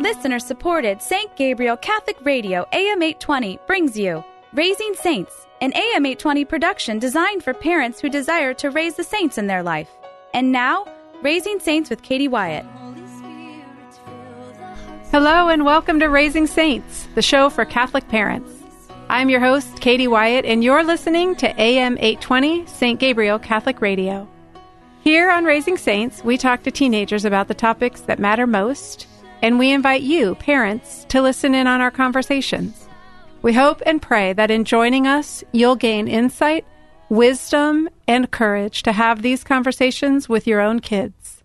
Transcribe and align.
Listener 0.00 0.40
supported 0.40 1.00
St. 1.00 1.34
Gabriel 1.36 1.76
Catholic 1.76 2.16
Radio 2.24 2.66
AM 2.72 3.00
820 3.00 3.60
brings 3.64 3.96
you 3.96 4.24
Raising 4.52 4.92
Saints, 4.94 5.46
an 5.60 5.72
AM 5.72 6.04
820 6.04 6.44
production 6.44 6.98
designed 6.98 7.44
for 7.44 7.54
parents 7.54 8.00
who 8.00 8.08
desire 8.08 8.52
to 8.54 8.70
raise 8.70 8.96
the 8.96 9.04
saints 9.04 9.38
in 9.38 9.46
their 9.46 9.62
life. 9.62 9.88
And 10.32 10.50
now, 10.50 10.84
Raising 11.22 11.60
Saints 11.60 11.90
with 11.90 12.02
Katie 12.02 12.26
Wyatt. 12.26 12.66
Hello, 15.12 15.48
and 15.48 15.64
welcome 15.64 16.00
to 16.00 16.06
Raising 16.06 16.48
Saints, 16.48 17.06
the 17.14 17.22
show 17.22 17.48
for 17.48 17.64
Catholic 17.64 18.08
parents. 18.08 18.50
I'm 19.08 19.30
your 19.30 19.40
host, 19.40 19.80
Katie 19.80 20.08
Wyatt, 20.08 20.44
and 20.44 20.64
you're 20.64 20.82
listening 20.82 21.36
to 21.36 21.60
AM 21.60 21.96
820 21.98 22.66
St. 22.66 22.98
Gabriel 22.98 23.38
Catholic 23.38 23.80
Radio. 23.80 24.28
Here 25.02 25.30
on 25.30 25.44
Raising 25.44 25.76
Saints, 25.76 26.24
we 26.24 26.36
talk 26.36 26.64
to 26.64 26.72
teenagers 26.72 27.24
about 27.24 27.46
the 27.46 27.54
topics 27.54 28.00
that 28.02 28.18
matter 28.18 28.46
most, 28.46 29.06
and 29.44 29.58
we 29.58 29.72
invite 29.72 30.00
you, 30.00 30.34
parents, 30.36 31.04
to 31.10 31.20
listen 31.20 31.54
in 31.54 31.66
on 31.66 31.82
our 31.82 31.90
conversations. 31.90 32.88
We 33.42 33.52
hope 33.52 33.82
and 33.84 34.00
pray 34.00 34.32
that 34.32 34.50
in 34.50 34.64
joining 34.64 35.06
us, 35.06 35.44
you'll 35.52 35.76
gain 35.76 36.08
insight, 36.08 36.64
wisdom, 37.10 37.90
and 38.08 38.30
courage 38.30 38.82
to 38.84 38.92
have 38.92 39.20
these 39.20 39.44
conversations 39.44 40.30
with 40.30 40.46
your 40.46 40.62
own 40.62 40.80
kids. 40.80 41.42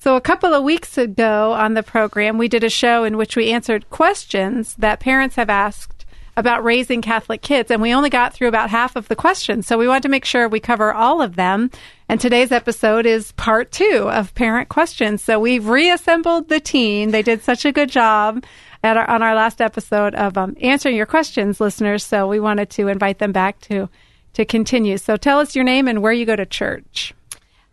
So, 0.00 0.16
a 0.16 0.20
couple 0.20 0.52
of 0.52 0.64
weeks 0.64 0.98
ago 0.98 1.52
on 1.52 1.74
the 1.74 1.84
program, 1.84 2.38
we 2.38 2.48
did 2.48 2.64
a 2.64 2.68
show 2.68 3.04
in 3.04 3.16
which 3.16 3.36
we 3.36 3.52
answered 3.52 3.88
questions 3.88 4.74
that 4.80 4.98
parents 4.98 5.36
have 5.36 5.48
asked 5.48 5.91
about 6.36 6.64
raising 6.64 7.02
Catholic 7.02 7.42
kids, 7.42 7.70
and 7.70 7.82
we 7.82 7.92
only 7.92 8.10
got 8.10 8.32
through 8.32 8.48
about 8.48 8.70
half 8.70 8.96
of 8.96 9.08
the 9.08 9.16
questions. 9.16 9.66
So, 9.66 9.76
we 9.76 9.88
wanted 9.88 10.04
to 10.04 10.08
make 10.08 10.24
sure 10.24 10.48
we 10.48 10.60
cover 10.60 10.92
all 10.92 11.20
of 11.20 11.36
them. 11.36 11.70
And 12.08 12.20
today's 12.20 12.52
episode 12.52 13.06
is 13.06 13.32
part 13.32 13.70
two 13.72 14.08
of 14.10 14.34
parent 14.34 14.68
questions. 14.68 15.22
So, 15.22 15.38
we've 15.38 15.68
reassembled 15.68 16.48
the 16.48 16.60
team. 16.60 17.10
They 17.10 17.22
did 17.22 17.42
such 17.42 17.64
a 17.64 17.72
good 17.72 17.90
job 17.90 18.44
at 18.82 18.96
our, 18.96 19.08
on 19.08 19.22
our 19.22 19.34
last 19.34 19.60
episode 19.60 20.14
of 20.14 20.36
um, 20.38 20.56
answering 20.60 20.96
your 20.96 21.06
questions, 21.06 21.60
listeners. 21.60 22.04
So, 22.04 22.26
we 22.26 22.40
wanted 22.40 22.70
to 22.70 22.88
invite 22.88 23.18
them 23.18 23.32
back 23.32 23.60
to 23.62 23.88
to 24.34 24.44
continue. 24.46 24.96
So, 24.96 25.16
tell 25.16 25.38
us 25.40 25.54
your 25.54 25.64
name 25.64 25.88
and 25.88 26.02
where 26.02 26.12
you 26.12 26.24
go 26.24 26.36
to 26.36 26.46
church. 26.46 27.14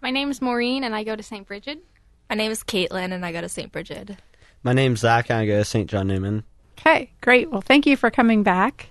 My 0.02 0.12
name 0.12 0.30
is 0.32 0.42
Maureen, 0.42 0.84
and 0.84 0.96
I 0.96 1.04
go 1.04 1.16
to 1.16 1.24
St. 1.24 1.48
Brigid. 1.48 1.80
My 2.30 2.36
name 2.36 2.52
is 2.52 2.64
Caitlin, 2.64 3.12
and 3.14 3.26
I 3.26 3.32
go 3.32 3.42
to 3.42 3.50
St. 3.50 3.72
Brigid. 3.72 4.18
My 4.64 4.74
name's 4.74 5.00
Zach, 5.00 5.30
and 5.30 5.40
I 5.40 5.46
go 5.46 5.58
to 5.58 5.66
St. 5.66 5.90
John 5.90 6.08
Neumann. 6.08 6.44
Okay, 6.80 7.12
great. 7.22 7.52
Well, 7.52 7.62
thank 7.62 7.86
you 7.86 7.98
for 7.98 8.10
coming 8.10 8.44
back. 8.44 8.88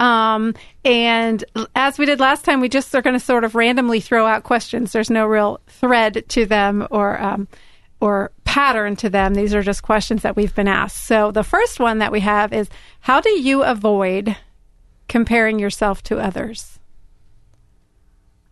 Um, 0.00 0.54
and 0.84 1.44
as 1.74 1.98
we 1.98 2.06
did 2.06 2.20
last 2.20 2.44
time, 2.44 2.60
we 2.60 2.68
just 2.68 2.94
are 2.94 3.02
going 3.02 3.18
to 3.18 3.24
sort 3.24 3.44
of 3.44 3.54
randomly 3.54 4.00
throw 4.00 4.26
out 4.26 4.44
questions. 4.44 4.92
There's 4.92 5.10
no 5.10 5.26
real 5.26 5.60
thread 5.66 6.24
to 6.28 6.46
them 6.46 6.86
or 6.90 7.20
um, 7.20 7.48
or 8.00 8.30
pattern 8.44 8.96
to 8.96 9.10
them. 9.10 9.34
These 9.34 9.54
are 9.54 9.62
just 9.62 9.82
questions 9.82 10.22
that 10.22 10.36
we've 10.36 10.54
been 10.54 10.68
asked. 10.68 11.06
So 11.06 11.32
the 11.32 11.42
first 11.42 11.80
one 11.80 11.98
that 11.98 12.12
we 12.12 12.20
have 12.20 12.52
is, 12.52 12.68
how 13.00 13.20
do 13.20 13.30
you 13.30 13.64
avoid 13.64 14.36
comparing 15.08 15.58
yourself 15.58 16.02
to 16.04 16.18
others? 16.18 16.78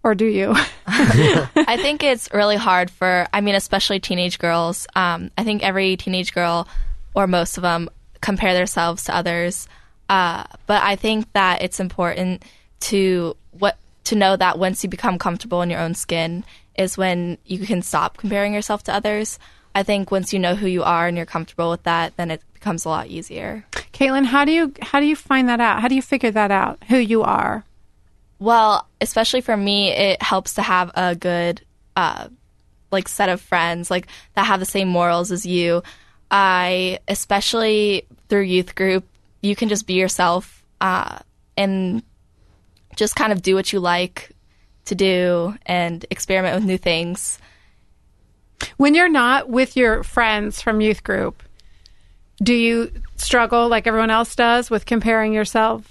Or 0.02 0.14
do 0.14 0.24
you? 0.24 0.54
I 0.86 1.78
think 1.80 2.02
it's 2.02 2.32
really 2.32 2.56
hard 2.56 2.90
for, 2.90 3.26
I 3.32 3.40
mean, 3.40 3.54
especially 3.54 4.00
teenage 4.00 4.38
girls. 4.38 4.86
Um, 4.96 5.30
I 5.38 5.44
think 5.44 5.62
every 5.62 5.96
teenage 5.96 6.32
girl, 6.32 6.68
or 7.14 7.26
most 7.26 7.56
of 7.56 7.62
them, 7.62 7.88
compare 8.26 8.54
themselves 8.54 9.04
to 9.04 9.14
others. 9.14 9.68
Uh, 10.08 10.42
but 10.66 10.82
I 10.82 10.96
think 10.96 11.32
that 11.32 11.62
it's 11.62 11.78
important 11.78 12.44
to 12.80 13.36
what 13.52 13.78
to 14.04 14.16
know 14.16 14.36
that 14.36 14.58
once 14.58 14.82
you 14.82 14.90
become 14.90 15.16
comfortable 15.16 15.62
in 15.62 15.70
your 15.70 15.78
own 15.78 15.94
skin 15.94 16.44
is 16.76 16.98
when 16.98 17.38
you 17.44 17.60
can 17.60 17.82
stop 17.82 18.16
comparing 18.16 18.52
yourself 18.52 18.82
to 18.84 18.92
others. 18.92 19.38
I 19.76 19.84
think 19.84 20.10
once 20.10 20.32
you 20.32 20.40
know 20.40 20.56
who 20.56 20.66
you 20.66 20.82
are 20.82 21.06
and 21.06 21.16
you're 21.16 21.26
comfortable 21.26 21.70
with 21.70 21.84
that, 21.84 22.16
then 22.16 22.32
it 22.32 22.42
becomes 22.52 22.84
a 22.84 22.88
lot 22.88 23.06
easier. 23.06 23.64
Caitlin, 23.92 24.24
how 24.24 24.44
do 24.44 24.50
you 24.50 24.72
how 24.82 24.98
do 24.98 25.06
you 25.06 25.14
find 25.14 25.48
that 25.48 25.60
out? 25.60 25.80
How 25.80 25.86
do 25.86 25.94
you 25.94 26.02
figure 26.02 26.32
that 26.32 26.50
out? 26.50 26.82
Who 26.88 26.96
you 26.96 27.22
are? 27.22 27.64
Well, 28.40 28.88
especially 29.00 29.40
for 29.40 29.56
me, 29.56 29.92
it 29.92 30.20
helps 30.20 30.54
to 30.54 30.62
have 30.62 30.90
a 30.94 31.14
good 31.14 31.62
uh, 31.94 32.26
like 32.90 33.06
set 33.06 33.28
of 33.28 33.40
friends 33.40 33.88
like 33.88 34.08
that 34.34 34.46
have 34.46 34.58
the 34.58 34.66
same 34.66 34.88
morals 34.88 35.30
as 35.30 35.46
you. 35.46 35.84
I 36.30 36.98
especially 37.08 38.06
through 38.28 38.42
youth 38.42 38.74
group, 38.74 39.04
you 39.42 39.54
can 39.54 39.68
just 39.68 39.86
be 39.86 39.94
yourself 39.94 40.64
uh, 40.80 41.18
and 41.56 42.02
just 42.96 43.14
kind 43.14 43.32
of 43.32 43.42
do 43.42 43.54
what 43.54 43.72
you 43.72 43.80
like 43.80 44.30
to 44.86 44.94
do 44.94 45.54
and 45.66 46.04
experiment 46.10 46.56
with 46.56 46.64
new 46.64 46.78
things. 46.78 47.38
When 48.76 48.94
you're 48.94 49.08
not 49.08 49.48
with 49.48 49.76
your 49.76 50.02
friends 50.02 50.62
from 50.62 50.80
youth 50.80 51.04
group, 51.04 51.42
do 52.42 52.54
you 52.54 52.90
struggle 53.16 53.68
like 53.68 53.86
everyone 53.86 54.10
else 54.10 54.34
does 54.34 54.70
with 54.70 54.86
comparing 54.86 55.32
yourself 55.32 55.86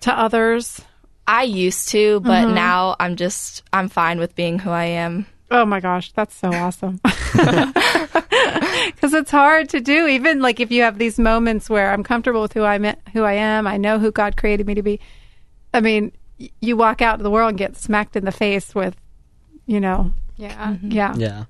to 0.00 0.12
others? 0.12 0.80
I 1.26 1.44
used 1.44 1.88
to, 1.90 2.20
but 2.20 2.46
mm-hmm. 2.46 2.54
now 2.54 2.96
I'm 2.98 3.16
just 3.16 3.62
I'm 3.72 3.88
fine 3.88 4.18
with 4.18 4.34
being 4.34 4.58
who 4.58 4.70
I 4.70 4.84
am. 4.84 5.26
Oh 5.52 5.66
my 5.66 5.80
gosh, 5.80 6.12
that's 6.12 6.34
so 6.34 6.50
awesome. 6.50 6.98
Cuz 8.96 9.12
it's 9.12 9.30
hard 9.30 9.68
to 9.68 9.80
do 9.80 10.06
even 10.06 10.40
like 10.40 10.60
if 10.60 10.70
you 10.70 10.82
have 10.82 10.96
these 10.98 11.18
moments 11.18 11.68
where 11.68 11.92
I'm 11.92 12.02
comfortable 12.02 12.40
with 12.40 12.54
who 12.54 12.64
I'm 12.64 12.86
who 13.12 13.22
I 13.22 13.34
am, 13.34 13.66
I 13.66 13.76
know 13.76 13.98
who 13.98 14.10
God 14.10 14.38
created 14.38 14.66
me 14.66 14.74
to 14.74 14.82
be. 14.82 14.98
I 15.74 15.80
mean, 15.80 16.12
you 16.60 16.76
walk 16.76 17.02
out 17.02 17.18
to 17.18 17.22
the 17.22 17.30
world 17.30 17.50
and 17.50 17.58
get 17.58 17.76
smacked 17.76 18.16
in 18.16 18.24
the 18.24 18.32
face 18.32 18.74
with 18.74 18.96
you 19.66 19.78
know. 19.78 20.12
Yeah. 20.36 20.68
Mm-hmm. 20.68 20.90
Yeah. 20.90 21.14
Yeah. 21.16 21.44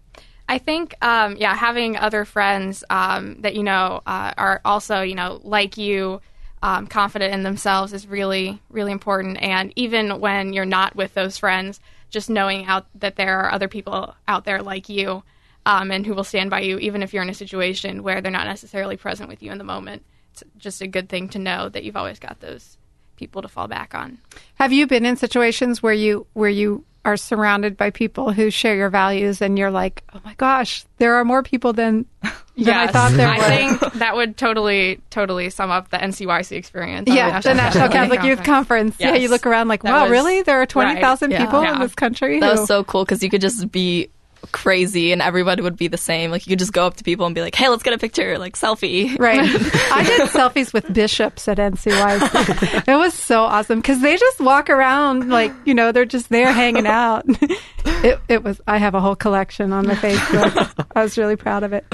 I 0.49 0.59
think, 0.59 0.95
um, 1.01 1.37
yeah, 1.37 1.55
having 1.55 1.97
other 1.97 2.25
friends 2.25 2.83
um, 2.91 3.41
that 3.41 3.55
you 3.55 3.63
know 3.63 4.03
uh, 4.05 4.35
are 4.37 4.61
also, 4.65 5.03
you 5.03 5.15
know, 5.15 5.41
like 5.45 5.77
you, 5.79 6.21
um, 6.63 6.89
confident 6.89 7.33
in 7.33 7.43
themselves 7.43 7.93
is 7.93 8.07
really, 8.07 8.61
really 8.69 8.93
important. 8.93 9.41
And 9.41 9.73
even 9.77 10.21
when 10.21 10.53
you're 10.53 10.65
not 10.65 10.95
with 10.97 11.15
those 11.15 11.39
friends, 11.39 11.81
just 12.13 12.31
knowing 12.31 12.67
out 12.67 12.87
that 12.95 13.17
there 13.17 13.41
are 13.41 13.53
other 13.53 13.69
people 13.69 14.15
out 14.29 14.45
there 14.45 14.63
like 14.63 14.89
you 14.89 15.25
um, 15.67 15.91
and 15.91 16.07
who 16.07 16.15
will 16.15 16.25
stand 16.25 16.51
by 16.51 16.61
you, 16.61 16.79
even 16.79 17.03
if 17.03 17.13
you're 17.13 17.23
in 17.23 17.31
a 17.31 17.35
situation 17.35 18.03
where 18.03 18.21
they're 18.21 18.31
not 18.31 18.47
necessarily 18.47 18.97
present 18.97 19.29
with 19.29 19.43
you 19.43 19.51
in 19.51 19.59
the 19.59 19.65
moment. 19.65 20.05
It's 20.33 20.45
just 20.59 20.83
a 20.83 20.87
good 20.87 21.09
thing 21.09 21.29
to 21.31 21.39
know 21.39 21.69
that 21.69 21.85
you've 21.85 21.97
always 21.97 22.19
got 22.19 22.41
those 22.41 22.77
people 23.17 23.43
to 23.43 23.49
fall 23.49 23.69
back 23.69 23.95
on. 23.95 24.19
Have 24.55 24.73
you 24.73 24.87
been 24.87 25.05
in 25.05 25.17
situations 25.17 25.83
where 25.83 25.93
you 25.93 26.27
where 26.33 26.51
you 26.51 26.85
are 27.05 27.17
surrounded 27.17 27.77
by 27.77 27.91
people 27.91 28.33
who 28.33 28.51
share 28.51 28.77
your 28.77 28.89
values 28.89 29.43
and 29.43 29.59
you're 29.59 29.71
like, 29.71 30.05
oh 30.15 30.21
my 30.25 30.35
gosh, 30.35 30.85
there 30.99 31.17
are 31.17 31.25
more 31.25 31.43
people 31.43 31.73
than, 31.73 32.07
than 32.23 32.33
yes. 32.55 32.89
I 32.89 32.93
thought 32.93 33.13
there 33.13 33.27
were. 33.29 33.35
I 33.35 33.57
think 33.57 33.93
that 33.95 34.15
would 34.15 34.37
totally, 34.37 35.01
totally 35.11 35.51
sum 35.51 35.71
up 35.71 35.91
the 35.91 35.97
NCYC 35.97 36.53
experience. 36.53 37.09
Yeah, 37.09 37.41
the 37.41 37.55
National, 37.55 37.89
Catholic, 37.89 38.21
Catholic 38.21 38.23
Youth 38.23 38.45
Conference. 38.45 38.97
Yes. 39.01 39.15
Yeah, 39.15 39.21
you 39.21 39.29
look 39.29 39.47
around 39.47 39.69
like, 39.69 39.83
wow, 39.83 40.03
was, 40.03 40.11
really? 40.11 40.43
There 40.43 40.61
are 40.63 40.67
20,000 40.67 41.31
right. 41.31 41.41
people 41.41 41.63
yeah. 41.63 41.75
in 41.75 41.81
this 41.81 41.95
country? 41.95 42.39
That 42.39 42.55
who... 42.55 42.61
was 42.61 42.69
so 42.69 42.85
cool 42.85 43.05
because 43.05 43.23
you 43.23 43.31
could 43.31 43.41
just 43.41 43.71
be 43.73 44.09
crazy 44.51 45.13
and 45.13 45.23
everybody 45.23 45.63
would 45.63 45.77
be 45.77 45.89
the 45.89 45.97
same. 45.97 46.31
Like 46.31 46.47
you 46.47 46.51
could 46.51 46.59
just 46.59 46.73
go 46.73 46.87
up 46.87 46.97
to 46.97 47.05
people 47.05 47.27
and 47.27 47.35
be 47.35 47.41
like, 47.41 47.55
"Hey, 47.55 47.69
let's 47.69 47.83
get 47.83 47.93
a 47.93 47.99
picture, 47.99 48.39
like 48.39 48.57
selfie." 48.57 49.19
Right. 49.19 49.41
I 49.93 50.05
did 50.05 50.29
selfies 50.31 50.73
with 50.73 50.93
bishops 50.93 51.47
at 51.49 51.59
NCYC. 51.59 52.89
it 52.89 52.97
was 52.97 53.15
so 53.15 53.43
awesome 53.43 53.81
because 53.81 54.01
they 54.01 54.17
just 54.17 54.41
walk 54.41 54.71
around 54.71 55.29
like 55.29 55.53
you 55.65 55.75
know 55.75 55.93
they're 55.93 56.05
just 56.05 56.29
there 56.29 56.53
hanging 56.53 56.87
out. 56.87 57.25
it 57.85 58.21
it 58.29 58.43
was. 58.43 58.61
I 58.67 58.79
have 58.79 58.95
a 58.95 59.01
whole 59.01 59.17
collection 59.17 59.73
on 59.73 59.87
my 59.87 59.95
Facebook. 59.95 60.87
I 60.95 61.03
was 61.03 61.17
really 61.17 61.37
proud 61.37 61.63
of 61.63 61.73
it. 61.73 61.87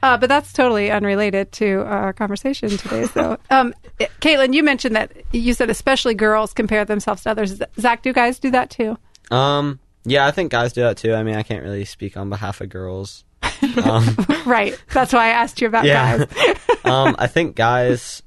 Uh, 0.00 0.16
but 0.16 0.28
that's 0.28 0.52
totally 0.52 0.92
unrelated 0.92 1.50
to 1.50 1.82
our 1.82 2.12
conversation 2.12 2.68
today. 2.68 3.04
So, 3.06 3.36
um, 3.50 3.74
Caitlin, 4.20 4.54
you 4.54 4.62
mentioned 4.62 4.94
that 4.94 5.10
you 5.32 5.54
said 5.54 5.70
especially 5.70 6.14
girls 6.14 6.52
compare 6.52 6.84
themselves 6.84 7.24
to 7.24 7.30
others. 7.30 7.60
Zach, 7.80 8.02
do 8.02 8.12
guys 8.12 8.38
do 8.38 8.52
that 8.52 8.70
too? 8.70 8.96
Um, 9.32 9.80
yeah, 10.10 10.26
I 10.26 10.30
think 10.30 10.50
guys 10.50 10.72
do 10.72 10.82
that 10.82 10.96
too. 10.96 11.14
I 11.14 11.22
mean, 11.22 11.36
I 11.36 11.42
can't 11.42 11.62
really 11.62 11.84
speak 11.84 12.16
on 12.16 12.30
behalf 12.30 12.60
of 12.60 12.68
girls. 12.68 13.24
Um, 13.84 14.16
right. 14.46 14.80
That's 14.92 15.12
why 15.12 15.26
I 15.26 15.30
asked 15.30 15.60
you 15.60 15.66
about 15.68 15.84
yeah. 15.84 16.24
guys. 16.24 16.56
um, 16.84 17.16
I 17.18 17.26
think 17.26 17.56
guys, 17.56 18.22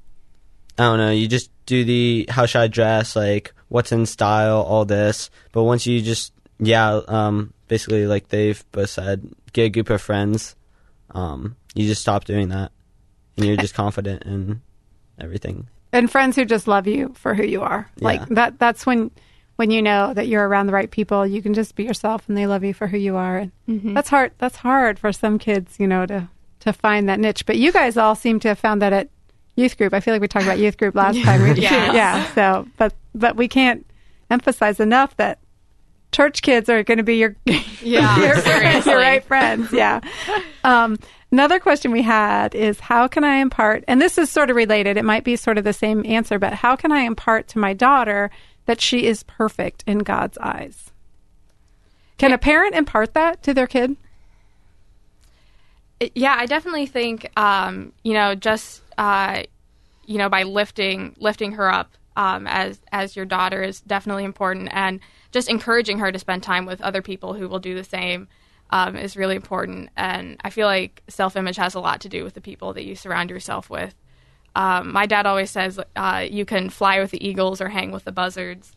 I 0.78 0.84
don't 0.84 0.98
know, 0.98 1.12
you 1.12 1.28
just 1.28 1.50
do 1.66 1.84
the 1.86 2.26
how 2.30 2.46
should 2.46 2.60
I 2.62 2.68
dress, 2.68 3.16
like 3.16 3.54
what's 3.70 3.92
in 3.92 4.06
style, 4.06 4.62
all 4.62 4.86
this. 4.86 5.30
But 5.52 5.64
once 5.64 5.86
you 5.86 6.02
just, 6.02 6.34
yeah, 6.60 7.02
um, 7.08 7.54
basically, 7.68 8.08
like 8.08 8.28
they've 8.28 8.64
both 8.72 8.90
said, 8.90 9.30
get 9.54 9.64
a 9.64 9.70
group 9.70 9.90
of 9.90 10.02
friends, 10.02 10.56
um, 11.12 11.56
you 11.74 11.88
just 11.88 12.02
stop 12.02 12.26
doing 12.26 12.50
that. 12.50 12.72
And 13.38 13.46
you're 13.46 13.58
just 13.58 13.74
confident 13.84 14.24
in 14.24 14.62
everything. 15.20 15.68
And 15.94 16.12
friends 16.12 16.36
who 16.36 16.46
just 16.46 16.68
love 16.68 16.88
you 16.88 17.14
for 17.16 17.34
who 17.34 17.44
you 17.44 17.62
are. 17.62 17.90
Yeah. 17.98 18.06
Like 18.06 18.28
that, 18.30 18.60
that's 18.60 18.86
when 18.86 19.12
when 19.56 19.72
you 19.72 19.82
know 19.82 20.14
that 20.14 20.28
you're 20.28 20.48
around 20.48 20.68
the 20.68 20.74
right 20.74 20.90
people, 20.90 21.26
you 21.26 21.42
can 21.42 21.54
just 21.54 21.76
be 21.76 21.84
yourself 21.84 22.28
and 22.28 22.38
they 22.38 22.48
love 22.48 22.64
you 22.64 22.74
for 22.74 22.88
who 22.88 22.98
you 22.98 23.16
are. 23.16 23.38
And 23.38 23.52
mm-hmm. 23.68 23.94
that's 23.94 24.10
hard. 24.10 24.32
That's 24.38 24.58
hard 24.58 24.98
for 24.98 25.12
some 25.12 25.38
kids, 25.40 25.76
you 25.80 25.88
know, 25.88 26.06
to 26.06 26.30
to 26.62 26.74
find 26.74 27.10
that 27.10 27.20
niche. 27.20 27.46
But 27.46 27.58
you 27.58 27.72
guys 27.72 27.98
all 27.98 28.16
seem 28.16 28.40
to 28.42 28.50
have 28.50 28.60
found 28.60 28.82
that 28.82 28.94
at 28.94 29.10
youth 29.56 29.78
group. 29.78 29.94
I 29.94 30.00
feel 30.00 30.14
like 30.14 30.22
we 30.22 30.28
talked 30.28 30.46
about 30.46 30.60
youth 30.60 30.78
group 30.78 30.96
last 30.96 31.22
time. 31.24 31.56
yeah. 31.58 31.94
yeah. 31.94 32.34
So, 32.34 32.68
but 32.78 32.94
but 33.14 33.36
we 33.36 33.48
can't 33.48 33.86
emphasize 34.30 34.80
enough 34.80 35.16
that 35.18 35.40
church 36.12 36.42
kids 36.42 36.70
are 36.70 36.84
going 36.84 36.98
to 36.98 37.04
be 37.04 37.18
your 37.18 37.36
yeah 37.46 38.20
your, 38.20 38.36
friends, 38.38 38.86
your 38.86 38.98
right 38.98 39.24
friends. 39.24 39.72
Yeah. 39.72 40.02
Um, 40.64 40.98
Another 41.34 41.62
question 41.62 41.92
we 41.92 42.02
had 42.02 42.54
is 42.56 42.82
how 42.82 43.08
can 43.08 43.24
I 43.24 43.38
impart, 43.38 43.86
and 43.88 44.02
this 44.02 44.18
is 44.18 44.30
sort 44.30 44.50
of 44.50 44.58
related, 44.58 44.98
it 44.98 45.06
might 45.06 45.24
be 45.24 45.38
sort 45.38 45.58
of 45.58 45.64
the 45.64 45.72
same 45.72 46.06
answer, 46.06 46.38
but 46.38 46.52
how 46.52 46.76
can 46.76 46.92
I 46.92 47.04
impart 47.04 47.48
to 47.50 47.60
my 47.60 47.74
daughter 47.74 48.30
that 48.72 48.80
she 48.80 49.06
is 49.06 49.24
perfect 49.24 49.84
in 49.86 50.00
God's 50.00 50.38
eyes? 50.38 50.92
Can 52.18 52.32
a 52.32 52.38
parent 52.38 52.74
impart 52.74 53.14
that 53.16 53.44
to 53.44 53.54
their 53.54 53.68
kid? 53.68 53.98
Yeah, 56.16 56.36
I 56.40 56.46
definitely 56.46 56.86
think 56.86 57.30
um, 57.38 57.92
you 58.02 58.14
know 58.14 58.34
just 58.34 58.82
uh, 58.98 59.44
you 60.06 60.18
know 60.18 60.30
by 60.30 60.44
lifting 60.44 61.18
lifting 61.20 61.52
her 61.52 61.70
up 61.70 61.98
um, 62.16 62.48
as 62.48 62.80
as 62.94 63.18
your 63.18 63.26
daughter 63.26 63.62
is 63.62 63.82
definitely 63.82 64.24
important, 64.24 64.70
and 64.72 65.02
just 65.34 65.50
encouraging 65.50 66.00
her 66.00 66.10
to 66.10 66.18
spend 66.18 66.42
time 66.42 66.66
with 66.66 66.80
other 66.80 67.02
people 67.02 67.34
who 67.34 67.50
will 67.50 67.60
do 67.60 67.76
the 67.76 67.84
same 67.84 68.30
um, 68.70 68.96
is 68.96 69.18
really 69.18 69.36
important. 69.36 69.90
And 69.98 70.38
I 70.46 70.50
feel 70.50 70.66
like 70.66 71.04
self 71.10 71.36
image 71.36 71.58
has 71.58 71.76
a 71.76 71.82
lot 71.82 72.00
to 72.02 72.10
do 72.10 72.24
with 72.24 72.36
the 72.36 72.42
people 72.42 72.72
that 72.72 72.86
you 72.86 72.96
surround 72.96 73.32
yourself 73.32 73.70
with. 73.70 73.94
Um, 74.56 74.92
my 74.92 75.06
dad 75.06 75.26
always 75.26 75.50
says 75.50 75.80
uh, 75.96 76.26
you 76.30 76.46
can 76.46 76.70
fly 76.70 77.00
with 77.00 77.12
the 77.12 77.26
eagles 77.26 77.62
or 77.62 77.70
hang 77.70 77.92
with 77.92 78.04
the 78.04 78.12
buzzards. 78.12 78.76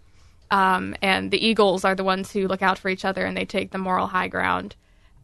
Um, 0.51 0.95
and 1.03 1.31
the 1.31 1.45
eagles 1.45 1.85
are 1.85 1.95
the 1.95 2.05
ones 2.05 2.31
who 2.31 2.47
look 2.47 2.63
out 2.63 2.79
for 2.79 2.89
each 2.89 3.05
other 3.05 3.25
and 3.25 3.37
they 3.37 3.45
take 3.45 3.71
the 3.71 3.79
moral 3.79 4.07
high 4.07 4.29
ground. 4.29 4.77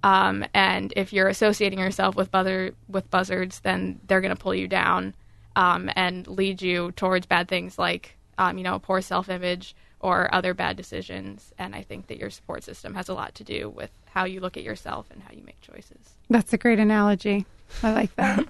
Um, 0.03 0.45
and 0.55 0.93
if 0.97 1.13
you're 1.13 1.29
associating 1.29 1.79
yourself 1.79 2.17
with 2.17 2.31
buzzer 2.31 2.75
with 2.89 3.11
buzzards, 3.11 3.61
then 3.61 4.01
they're 4.07 4.21
going 4.21 4.35
to 4.35 4.43
pull 4.43 4.55
you 4.55 4.67
down 4.67 5.15
um, 5.57 5.91
and 5.95 6.27
lead 6.27 6.63
you 6.63 6.93
towards 6.93 7.27
bad 7.27 7.49
things 7.49 7.79
like 7.79 8.17
um, 8.39 8.57
you 8.57 8.65
know 8.65 8.79
poor 8.79 9.03
self 9.03 9.29
image 9.29 9.75
or 10.01 10.33
other 10.35 10.55
bad 10.55 10.77
decisions. 10.77 11.53
And 11.59 11.75
I 11.75 11.83
think 11.83 12.07
that 12.07 12.19
your 12.19 12.31
support 12.31 12.65
system 12.65 12.95
has 12.95 13.09
a 13.09 13.15
lot 13.15 13.35
to 13.37 13.45
do 13.45 13.69
with 13.69 13.91
how 14.07 14.25
you 14.25 14.41
look 14.41 14.57
at 14.57 14.63
yourself 14.63 15.07
and 15.11 15.23
how 15.23 15.33
you 15.33 15.43
make 15.45 15.61
choices. 15.61 16.15
That's 16.31 16.53
a 16.53 16.59
great 16.59 16.79
analogy. 16.79 17.45
I 17.83 17.93
like 17.93 18.17
that. 18.17 18.47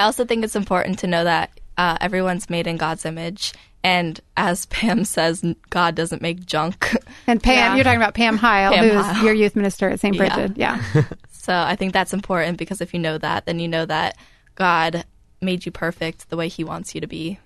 I 0.00 0.04
also 0.04 0.24
think 0.24 0.44
it's 0.44 0.56
important 0.56 0.98
to 1.00 1.06
know 1.06 1.24
that 1.24 1.50
uh, 1.76 1.98
everyone's 2.00 2.48
made 2.48 2.66
in 2.66 2.76
God's 2.78 3.04
image. 3.04 3.52
And 3.84 4.18
as 4.36 4.66
Pam 4.66 5.04
says, 5.04 5.44
God 5.70 5.94
doesn't 5.94 6.22
make 6.22 6.44
junk. 6.46 6.96
And 7.26 7.42
Pam, 7.42 7.54
Yeah. 7.54 7.74
you're 7.74 7.84
talking 7.84 8.00
about 8.00 8.14
Pam 8.14 8.36
Heil, 8.46 8.72
Pam 8.72 8.88
who's 8.88 9.04
Heil. 9.06 9.24
your 9.24 9.34
youth 9.34 9.56
minister 9.56 9.88
at 9.90 10.00
St. 10.00 10.14
Yeah. 10.16 10.34
Brigid. 10.36 10.58
Yeah. 10.58 10.82
So 11.32 11.54
I 11.54 11.74
think 11.74 11.94
that's 11.94 12.12
important 12.12 12.58
because 12.58 12.82
if 12.82 12.92
you 12.92 13.00
know 13.00 13.16
that, 13.16 13.46
then 13.46 13.58
you 13.60 13.66
know 13.66 13.86
that 13.86 14.18
God 14.56 15.04
made 15.40 15.64
you 15.64 15.72
perfect 15.72 16.28
the 16.28 16.36
way 16.36 16.48
He 16.48 16.64
wants 16.64 16.94
you 16.94 17.00
to 17.00 17.06
be. 17.06 17.38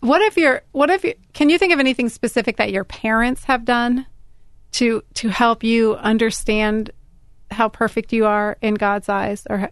What 0.00 0.20
if 0.22 0.36
your 0.36 0.62
what 0.72 0.90
if 0.90 1.04
you 1.04 1.14
can 1.34 1.50
you 1.50 1.56
think 1.56 1.72
of 1.72 1.78
anything 1.78 2.08
specific 2.08 2.56
that 2.56 2.72
your 2.72 2.82
parents 2.82 3.44
have 3.44 3.64
done 3.64 4.06
to 4.72 5.02
to 5.14 5.28
help 5.28 5.62
you 5.62 5.94
understand 5.94 6.90
how 7.52 7.68
perfect 7.68 8.12
you 8.12 8.26
are 8.26 8.56
in 8.60 8.74
God's 8.74 9.08
eyes 9.08 9.46
or 9.48 9.58
ha- 9.58 9.68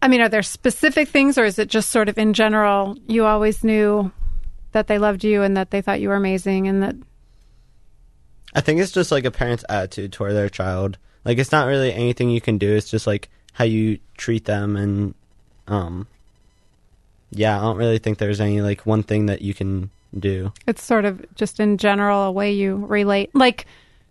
I 0.00 0.08
mean 0.08 0.20
are 0.20 0.28
there 0.28 0.42
specific 0.42 1.08
things 1.08 1.36
or 1.38 1.44
is 1.44 1.58
it 1.58 1.68
just 1.68 1.90
sort 1.90 2.08
of 2.08 2.18
in 2.18 2.32
general 2.34 2.96
you 3.06 3.24
always 3.26 3.64
knew 3.64 4.12
that 4.72 4.86
they 4.86 4.98
loved 4.98 5.24
you 5.24 5.42
and 5.42 5.56
that 5.56 5.70
they 5.70 5.80
thought 5.80 6.00
you 6.00 6.08
were 6.08 6.14
amazing 6.14 6.68
and 6.68 6.82
that 6.82 6.94
I 8.54 8.60
think 8.60 8.80
it's 8.80 8.92
just 8.92 9.10
like 9.12 9.24
a 9.24 9.30
parent's 9.30 9.64
attitude 9.68 10.12
toward 10.12 10.32
their 10.32 10.48
child. 10.48 10.96
Like 11.24 11.38
it's 11.38 11.52
not 11.52 11.66
really 11.66 11.92
anything 11.92 12.30
you 12.30 12.40
can 12.40 12.56
do. 12.58 12.74
It's 12.74 12.90
just 12.90 13.06
like 13.06 13.28
how 13.52 13.64
you 13.64 13.98
treat 14.16 14.44
them 14.46 14.76
and 14.76 15.14
um 15.66 16.06
yeah, 17.30 17.58
I 17.58 17.60
don't 17.62 17.76
really 17.76 17.98
think 17.98 18.16
there's 18.18 18.40
any 18.40 18.62
like 18.62 18.86
one 18.86 19.02
thing 19.02 19.26
that 19.26 19.42
you 19.42 19.52
can 19.52 19.90
do. 20.18 20.50
it's 20.66 20.82
sort 20.82 21.04
of 21.04 21.22
just 21.34 21.60
in 21.60 21.76
general 21.76 22.22
a 22.22 22.32
way 22.32 22.50
you 22.52 22.76
relate 22.86 23.34
like 23.34 23.66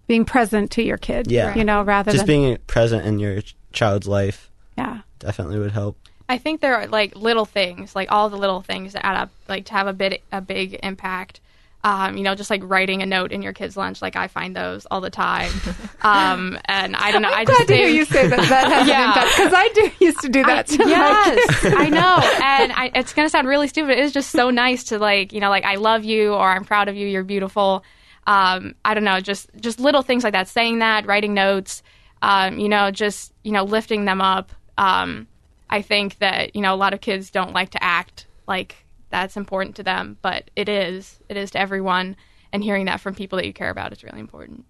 being 0.06 0.24
present 0.26 0.70
to 0.72 0.84
your 0.84 0.98
kid 0.98 1.32
Yeah. 1.32 1.56
you 1.56 1.64
know 1.64 1.82
rather 1.82 2.12
Just 2.12 2.28
than 2.28 2.42
being 2.44 2.58
present 2.68 3.04
in 3.08 3.18
your 3.18 3.42
child's 3.74 4.08
life 4.08 4.52
yeah 4.78 5.02
definitely 5.20 5.60
would 5.60 5.72
help. 5.72 5.98
I 6.30 6.38
think 6.38 6.60
there 6.62 6.76
are 6.76 6.88
like 6.88 7.16
little 7.16 7.46
things, 7.46 7.96
like 7.96 8.12
all 8.12 8.30
the 8.30 8.38
little 8.38 8.62
things 8.62 8.94
that 8.94 9.06
add 9.06 9.16
up, 9.16 9.30
like 9.48 9.66
to 9.66 9.74
have 9.74 9.88
a 9.88 9.94
bit 9.94 10.22
a 10.32 10.42
big 10.42 10.80
impact. 10.84 11.40
Um, 11.84 12.18
you 12.18 12.24
know, 12.24 12.36
just 12.36 12.50
like 12.50 12.62
writing 12.66 13.02
a 13.02 13.06
note 13.06 13.32
in 13.32 13.42
your 13.42 13.54
kid's 13.54 13.78
lunch, 13.78 14.02
like 14.02 14.16
I 14.18 14.28
find 14.28 14.54
those 14.56 14.86
all 14.92 15.00
the 15.00 15.10
time. 15.10 15.52
Um, 16.00 16.58
and 16.66 16.96
I 16.96 17.12
don't 17.12 17.22
know, 17.24 17.30
I 17.32 17.44
just 17.44 17.58
glad 17.58 17.68
to 17.70 17.76
hear 17.76 17.90
you 17.90 18.06
say 18.06 18.28
that 18.28 18.40
that 18.40 18.72
has 18.72 18.88
Yeah. 18.88 19.02
an 19.02 19.08
impact 19.10 19.36
because 19.36 19.54
I 19.54 19.68
do 19.74 19.92
used 20.06 20.20
to 20.22 20.30
do 20.30 20.44
that 20.44 20.68
to 20.68 20.78
my 20.86 20.90
yes, 20.90 21.66
I 21.66 21.90
know, 21.90 22.20
and 22.44 22.72
I, 22.72 22.92
it's 22.96 23.14
gonna 23.14 23.30
sound 23.30 23.48
really 23.48 23.68
stupid. 23.68 23.98
It's 23.98 24.14
just 24.14 24.30
so 24.32 24.50
nice 24.52 24.86
to 24.86 25.00
like, 25.00 25.34
you 25.34 25.40
know, 25.42 25.50
like 25.50 25.66
I 25.66 25.76
love 25.76 26.04
you 26.06 26.34
or 26.34 26.48
I'm 26.50 26.64
proud 26.66 26.88
of 26.88 26.96
you. 26.96 27.08
You're 27.08 27.24
beautiful. 27.24 27.84
Um, 28.26 28.76
I 28.86 28.94
don't 28.94 29.04
know, 29.04 29.20
just 29.20 29.50
just 29.60 29.80
little 29.80 30.02
things 30.04 30.24
like 30.24 30.34
that. 30.34 30.48
Saying 30.48 30.80
that, 30.80 31.08
writing 31.08 31.34
notes, 31.34 31.82
um, 32.22 32.58
you 32.60 32.70
know, 32.70 32.92
just 32.92 33.34
you 33.44 33.52
know, 33.52 33.64
lifting 33.64 34.06
them 34.06 34.22
up. 34.22 34.52
Um, 34.78 35.28
I 35.70 35.82
think 35.82 36.20
that 36.20 36.56
you 36.56 36.62
know 36.62 36.74
a 36.74 36.78
lot 36.78 36.94
of 36.94 37.02
kids 37.02 37.30
don't 37.30 37.54
like 37.54 37.72
to 37.72 37.84
act 37.84 38.26
like 38.48 38.76
that's 39.10 39.38
important 39.38 39.76
to 39.78 39.84
them, 39.84 40.18
but 40.22 40.50
it 40.56 40.70
is. 40.70 41.20
It 41.30 41.38
is 41.38 41.52
to 41.52 41.60
everyone, 41.60 42.16
and 42.52 42.64
hearing 42.64 42.86
that 42.86 43.00
from 43.02 43.16
people 43.16 43.38
that 43.38 43.46
you 43.46 43.54
care 43.54 43.70
about 43.70 43.92
is 43.94 44.04
really 44.04 44.20
important. 44.20 44.66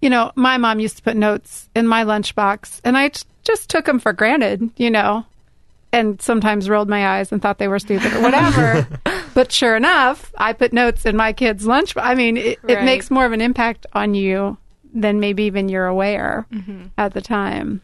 you 0.00 0.10
know, 0.10 0.30
my 0.36 0.56
mom 0.58 0.78
used 0.78 0.96
to 0.98 1.02
put 1.02 1.16
notes 1.16 1.68
in 1.74 1.86
my 1.86 2.04
lunchbox, 2.04 2.80
and 2.84 2.96
I 2.98 3.10
just 3.44 3.68
took 3.70 3.86
them 3.86 3.98
for 3.98 4.12
granted, 4.12 4.70
you 4.76 4.90
know, 4.90 5.24
and 5.92 6.20
sometimes 6.20 6.68
rolled 6.68 6.88
my 6.88 7.18
eyes 7.18 7.32
and 7.32 7.40
thought 7.40 7.58
they 7.58 7.68
were 7.68 7.78
stupid 7.78 8.12
or 8.12 8.20
whatever. 8.20 8.86
but 9.34 9.50
sure 9.50 9.74
enough, 9.76 10.32
I 10.36 10.52
put 10.52 10.72
notes 10.72 11.06
in 11.06 11.16
my 11.16 11.32
kid's 11.32 11.66
lunch. 11.66 11.94
I 11.96 12.14
mean, 12.14 12.36
it, 12.36 12.58
it 12.68 12.82
makes 12.84 13.10
more 13.10 13.24
of 13.24 13.32
an 13.32 13.40
impact 13.40 13.86
on 13.94 14.14
you 14.14 14.58
than 14.92 15.18
maybe 15.20 15.44
even 15.44 15.68
you're 15.68 15.86
aware 15.86 16.46
at 16.98 17.14
the 17.14 17.20
time. 17.20 17.80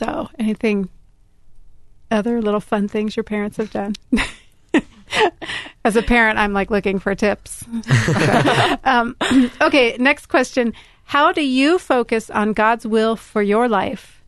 So, 0.00 0.30
anything, 0.38 0.88
other 2.10 2.40
little 2.40 2.60
fun 2.60 2.88
things 2.88 3.16
your 3.16 3.22
parents 3.24 3.58
have 3.58 3.70
done? 3.70 3.94
As 5.84 5.94
a 5.94 6.00
parent, 6.00 6.38
I'm 6.38 6.54
like 6.54 6.70
looking 6.70 6.98
for 6.98 7.14
tips. 7.14 7.62
um, 8.84 9.14
okay, 9.60 9.98
next 9.98 10.26
question. 10.26 10.72
How 11.04 11.32
do 11.32 11.44
you 11.44 11.78
focus 11.78 12.30
on 12.30 12.54
God's 12.54 12.86
will 12.86 13.14
for 13.14 13.42
your 13.42 13.68
life 13.68 14.22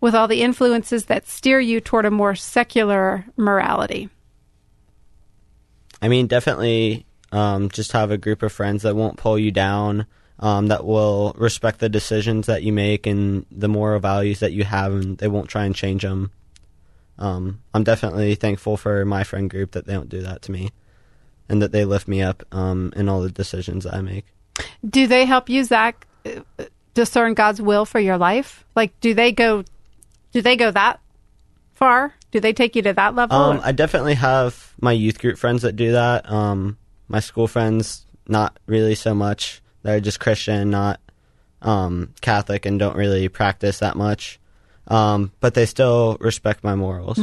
with 0.00 0.14
all 0.14 0.28
the 0.28 0.42
influences 0.42 1.06
that 1.06 1.26
steer 1.26 1.58
you 1.58 1.80
toward 1.80 2.04
a 2.04 2.10
more 2.12 2.36
secular 2.36 3.26
morality? 3.36 4.10
I 6.00 6.06
mean, 6.06 6.28
definitely 6.28 7.04
um, 7.32 7.68
just 7.68 7.90
have 7.92 8.12
a 8.12 8.18
group 8.18 8.44
of 8.44 8.52
friends 8.52 8.84
that 8.84 8.94
won't 8.94 9.16
pull 9.16 9.40
you 9.40 9.50
down, 9.50 10.06
um, 10.40 10.68
that 10.68 10.84
will 10.84 11.34
respect 11.36 11.78
the 11.78 11.88
decisions 11.88 12.46
that 12.46 12.62
you 12.62 12.72
make 12.72 13.06
and 13.06 13.44
the 13.50 13.68
moral 13.68 14.00
values 14.00 14.40
that 14.40 14.52
you 14.52 14.64
have, 14.64 14.92
and 14.92 15.18
they 15.18 15.28
won't 15.28 15.48
try 15.48 15.64
and 15.64 15.74
change 15.74 16.02
them. 16.02 16.30
Um, 17.18 17.60
I'm 17.74 17.84
definitely 17.84 18.34
thankful 18.34 18.78
for 18.78 19.04
my 19.04 19.22
friend 19.22 19.50
group 19.50 19.72
that 19.72 19.86
they 19.86 19.92
don't 19.92 20.08
do 20.08 20.22
that 20.22 20.42
to 20.42 20.52
me, 20.52 20.70
and 21.48 21.60
that 21.60 21.72
they 21.72 21.84
lift 21.84 22.08
me 22.08 22.22
up 22.22 22.42
um, 22.52 22.92
in 22.96 23.08
all 23.08 23.20
the 23.20 23.30
decisions 23.30 23.84
that 23.84 23.94
I 23.94 24.00
make. 24.00 24.24
Do 24.88 25.06
they 25.06 25.26
help 25.26 25.50
you, 25.50 25.62
Zach, 25.62 26.06
uh, 26.24 26.64
discern 26.94 27.34
God's 27.34 27.60
will 27.60 27.84
for 27.84 28.00
your 28.00 28.16
life? 28.16 28.64
Like, 28.74 28.98
do 29.00 29.12
they 29.12 29.32
go, 29.32 29.64
do 30.32 30.40
they 30.40 30.56
go 30.56 30.70
that 30.70 31.00
far? 31.74 32.14
Do 32.30 32.40
they 32.40 32.54
take 32.54 32.76
you 32.76 32.82
to 32.82 32.94
that 32.94 33.14
level? 33.14 33.36
Um, 33.36 33.60
I 33.62 33.72
definitely 33.72 34.14
have 34.14 34.72
my 34.80 34.92
youth 34.92 35.18
group 35.18 35.36
friends 35.36 35.62
that 35.62 35.76
do 35.76 35.92
that. 35.92 36.30
Um, 36.30 36.78
my 37.08 37.20
school 37.20 37.46
friends, 37.46 38.06
not 38.26 38.58
really 38.66 38.94
so 38.94 39.14
much. 39.14 39.60
They're 39.82 40.00
just 40.00 40.20
Christian, 40.20 40.70
not 40.70 41.00
um, 41.62 42.14
Catholic, 42.20 42.66
and 42.66 42.78
don't 42.78 42.96
really 42.96 43.28
practice 43.28 43.78
that 43.78 43.96
much. 43.96 44.38
Um, 44.88 45.32
but 45.40 45.54
they 45.54 45.66
still 45.66 46.16
respect 46.20 46.64
my 46.64 46.74
morals. 46.74 47.18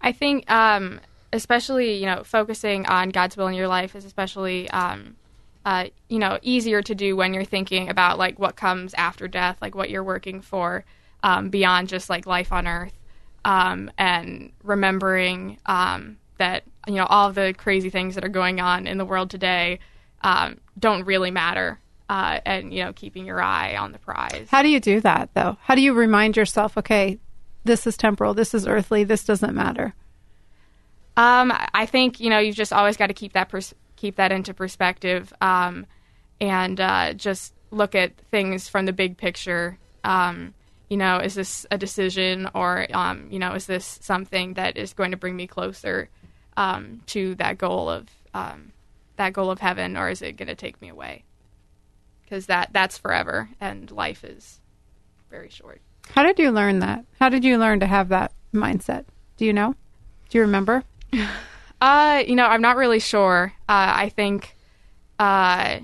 I 0.00 0.12
think, 0.12 0.50
um, 0.50 1.00
especially 1.32 1.96
you 1.98 2.06
know, 2.06 2.22
focusing 2.24 2.86
on 2.86 3.10
God's 3.10 3.36
will 3.36 3.46
in 3.48 3.54
your 3.54 3.68
life 3.68 3.94
is 3.94 4.04
especially, 4.04 4.68
um, 4.70 5.16
uh, 5.64 5.86
you 6.08 6.18
know, 6.18 6.38
easier 6.42 6.82
to 6.82 6.94
do 6.94 7.16
when 7.16 7.32
you're 7.34 7.44
thinking 7.44 7.88
about 7.88 8.18
like 8.18 8.38
what 8.38 8.56
comes 8.56 8.94
after 8.94 9.28
death, 9.28 9.58
like 9.60 9.74
what 9.74 9.90
you're 9.90 10.04
working 10.04 10.40
for 10.40 10.84
um, 11.22 11.48
beyond 11.48 11.88
just 11.88 12.10
like 12.10 12.26
life 12.26 12.52
on 12.52 12.66
Earth, 12.66 12.94
um, 13.44 13.90
and 13.98 14.52
remembering 14.62 15.58
that 16.38 16.64
you 16.86 16.94
know 16.94 17.06
all 17.06 17.32
the 17.32 17.54
crazy 17.56 17.90
things 17.90 18.14
that 18.14 18.24
are 18.24 18.28
going 18.28 18.60
on 18.60 18.86
in 18.86 18.98
the 18.98 19.04
world 19.04 19.30
today 19.30 19.78
um, 20.22 20.58
don't 20.78 21.04
really 21.04 21.30
matter, 21.30 21.78
uh, 22.08 22.40
and 22.44 22.72
you 22.72 22.84
know, 22.84 22.92
keeping 22.92 23.26
your 23.26 23.40
eye 23.40 23.76
on 23.76 23.92
the 23.92 23.98
prize. 23.98 24.48
How 24.50 24.62
do 24.62 24.68
you 24.68 24.80
do 24.80 25.00
that, 25.00 25.30
though? 25.34 25.56
How 25.62 25.74
do 25.74 25.80
you 25.80 25.94
remind 25.94 26.36
yourself, 26.36 26.76
okay, 26.78 27.18
this 27.64 27.86
is 27.86 27.96
temporal, 27.96 28.34
this 28.34 28.54
is 28.54 28.66
earthly, 28.66 29.04
this 29.04 29.24
doesn't 29.24 29.54
matter? 29.54 29.94
Um, 31.16 31.52
I 31.74 31.86
think 31.86 32.20
you 32.20 32.28
know 32.30 32.38
you've 32.38 32.56
just 32.56 32.72
always 32.72 32.96
got 32.96 33.06
to 33.06 33.14
keep 33.14 33.32
that 33.32 33.48
pers- 33.48 33.74
keep 33.96 34.16
that 34.16 34.32
into 34.32 34.52
perspective, 34.52 35.32
um, 35.40 35.86
and 36.40 36.80
uh, 36.80 37.14
just 37.14 37.54
look 37.70 37.94
at 37.94 38.16
things 38.30 38.68
from 38.68 38.86
the 38.86 38.92
big 38.92 39.16
picture. 39.16 39.78
Um, 40.04 40.54
you 40.90 40.96
know, 40.96 41.18
is 41.18 41.34
this 41.34 41.66
a 41.70 41.78
decision, 41.78 42.48
or 42.54 42.86
um, 42.92 43.28
you 43.30 43.38
know, 43.38 43.54
is 43.54 43.66
this 43.66 43.98
something 44.02 44.54
that 44.54 44.76
is 44.76 44.92
going 44.92 45.10
to 45.12 45.16
bring 45.16 45.36
me 45.36 45.46
closer 45.46 46.08
um, 46.56 47.00
to 47.06 47.34
that 47.36 47.58
goal 47.58 47.88
of 47.88 48.08
um, 48.34 48.72
that 49.16 49.32
goal 49.32 49.50
of 49.50 49.60
heaven, 49.60 49.96
or 49.96 50.08
is 50.08 50.22
it 50.22 50.36
going 50.36 50.48
to 50.48 50.54
take 50.54 50.80
me 50.80 50.88
away? 50.88 51.24
Because 52.22 52.46
that 52.46 52.70
that's 52.72 52.98
forever, 52.98 53.50
and 53.60 53.90
life 53.90 54.24
is 54.24 54.60
very 55.30 55.48
short. 55.48 55.80
How 56.10 56.22
did 56.22 56.38
you 56.38 56.50
learn 56.50 56.80
that? 56.80 57.04
How 57.18 57.28
did 57.28 57.44
you 57.44 57.58
learn 57.58 57.80
to 57.80 57.86
have 57.86 58.08
that 58.10 58.32
mindset? 58.54 59.04
Do 59.36 59.44
you 59.44 59.52
know? 59.52 59.74
Do 60.28 60.38
you 60.38 60.42
remember? 60.42 60.84
Uh, 61.80 62.22
you 62.26 62.36
know, 62.36 62.46
I'm 62.46 62.62
not 62.62 62.76
really 62.76 63.00
sure. 63.00 63.52
Uh, 63.68 63.92
I 63.96 64.08
think, 64.08 64.56
uh, 65.18 65.80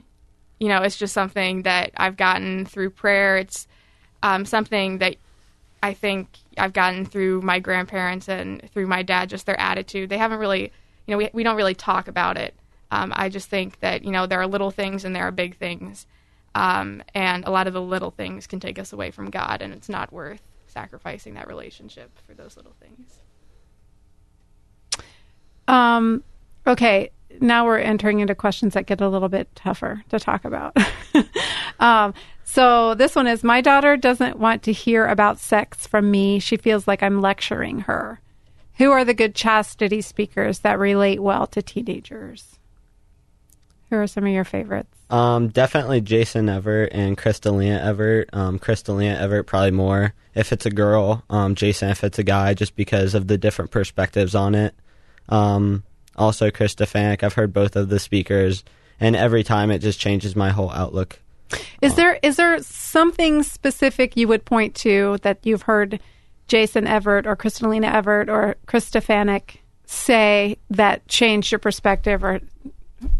you 0.58 0.68
know, 0.68 0.82
it's 0.82 0.96
just 0.96 1.12
something 1.12 1.62
that 1.62 1.90
I've 1.96 2.16
gotten 2.16 2.64
through 2.64 2.90
prayer. 2.90 3.36
It's 3.36 3.66
um, 4.22 4.46
something 4.46 4.98
that 4.98 5.16
I 5.82 5.92
think 5.92 6.28
I've 6.56 6.72
gotten 6.72 7.04
through 7.04 7.42
my 7.42 7.58
grandparents 7.58 8.28
and 8.28 8.68
through 8.72 8.86
my 8.86 9.02
dad, 9.02 9.28
just 9.28 9.44
their 9.44 9.60
attitude. 9.60 10.08
They 10.08 10.18
haven't 10.18 10.38
really, 10.38 10.72
you 11.06 11.12
know, 11.12 11.18
we, 11.18 11.30
we 11.32 11.42
don't 11.42 11.56
really 11.56 11.74
talk 11.74 12.08
about 12.08 12.38
it. 12.38 12.54
Um, 12.92 13.10
I 13.16 13.30
just 13.30 13.48
think 13.48 13.80
that, 13.80 14.04
you 14.04 14.10
know, 14.10 14.26
there 14.26 14.38
are 14.38 14.46
little 14.46 14.70
things 14.70 15.06
and 15.06 15.16
there 15.16 15.26
are 15.26 15.32
big 15.32 15.56
things. 15.56 16.06
Um, 16.54 17.02
and 17.14 17.42
a 17.46 17.50
lot 17.50 17.66
of 17.66 17.72
the 17.72 17.80
little 17.80 18.10
things 18.10 18.46
can 18.46 18.60
take 18.60 18.78
us 18.78 18.92
away 18.92 19.10
from 19.10 19.30
God, 19.30 19.62
and 19.62 19.72
it's 19.72 19.88
not 19.88 20.12
worth 20.12 20.42
sacrificing 20.66 21.32
that 21.34 21.48
relationship 21.48 22.10
for 22.26 22.34
those 22.34 22.54
little 22.54 22.74
things. 22.78 23.18
Um, 25.66 26.22
okay, 26.66 27.10
now 27.40 27.64
we're 27.64 27.78
entering 27.78 28.20
into 28.20 28.34
questions 28.34 28.74
that 28.74 28.84
get 28.84 29.00
a 29.00 29.08
little 29.08 29.30
bit 29.30 29.48
tougher 29.54 30.04
to 30.10 30.20
talk 30.20 30.44
about. 30.44 30.76
um, 31.80 32.12
so 32.44 32.94
this 32.94 33.16
one 33.16 33.26
is 33.26 33.42
My 33.42 33.62
daughter 33.62 33.96
doesn't 33.96 34.38
want 34.38 34.64
to 34.64 34.72
hear 34.72 35.06
about 35.06 35.38
sex 35.38 35.86
from 35.86 36.10
me. 36.10 36.38
She 36.40 36.58
feels 36.58 36.86
like 36.86 37.02
I'm 37.02 37.22
lecturing 37.22 37.80
her. 37.80 38.20
Who 38.76 38.90
are 38.90 39.06
the 39.06 39.14
good 39.14 39.34
chastity 39.34 40.02
speakers 40.02 40.58
that 40.58 40.78
relate 40.78 41.22
well 41.22 41.46
to 41.46 41.62
teenagers? 41.62 42.58
Who 43.92 43.98
are 43.98 44.06
some 44.06 44.24
of 44.24 44.32
your 44.32 44.44
favorites? 44.44 44.88
Um, 45.10 45.48
definitely 45.48 46.00
Jason 46.00 46.48
Evert 46.48 46.92
and 46.92 47.18
Crystalina 47.18 47.78
Evert. 47.78 48.30
Um, 48.32 48.58
Crystalina 48.58 49.20
Evert 49.20 49.46
probably 49.46 49.72
more 49.72 50.14
if 50.34 50.50
it's 50.50 50.64
a 50.64 50.70
girl. 50.70 51.22
Um, 51.28 51.54
Jason 51.54 51.90
if 51.90 52.02
it's 52.02 52.18
a 52.18 52.22
guy, 52.22 52.54
just 52.54 52.74
because 52.74 53.14
of 53.14 53.26
the 53.26 53.36
different 53.36 53.70
perspectives 53.70 54.34
on 54.34 54.54
it. 54.54 54.74
Um, 55.28 55.82
also 56.16 56.50
Chris. 56.50 56.74
I've 56.80 57.34
heard 57.34 57.52
both 57.52 57.76
of 57.76 57.90
the 57.90 57.98
speakers, 57.98 58.64
and 58.98 59.14
every 59.14 59.44
time 59.44 59.70
it 59.70 59.80
just 59.80 60.00
changes 60.00 60.34
my 60.34 60.48
whole 60.48 60.70
outlook. 60.70 61.20
Is 61.82 61.94
there 61.94 62.18
is 62.22 62.36
there 62.36 62.62
something 62.62 63.42
specific 63.42 64.16
you 64.16 64.26
would 64.26 64.46
point 64.46 64.74
to 64.76 65.18
that 65.20 65.40
you've 65.42 65.62
heard 65.62 66.00
Jason 66.48 66.86
Evert 66.86 67.26
or 67.26 67.36
Crystalina 67.36 67.92
Evert 67.92 68.30
or 68.30 68.56
Chris 68.64 68.88
Stefanick 68.88 69.56
say 69.84 70.56
that 70.70 71.06
changed 71.08 71.52
your 71.52 71.58
perspective 71.58 72.24
or 72.24 72.40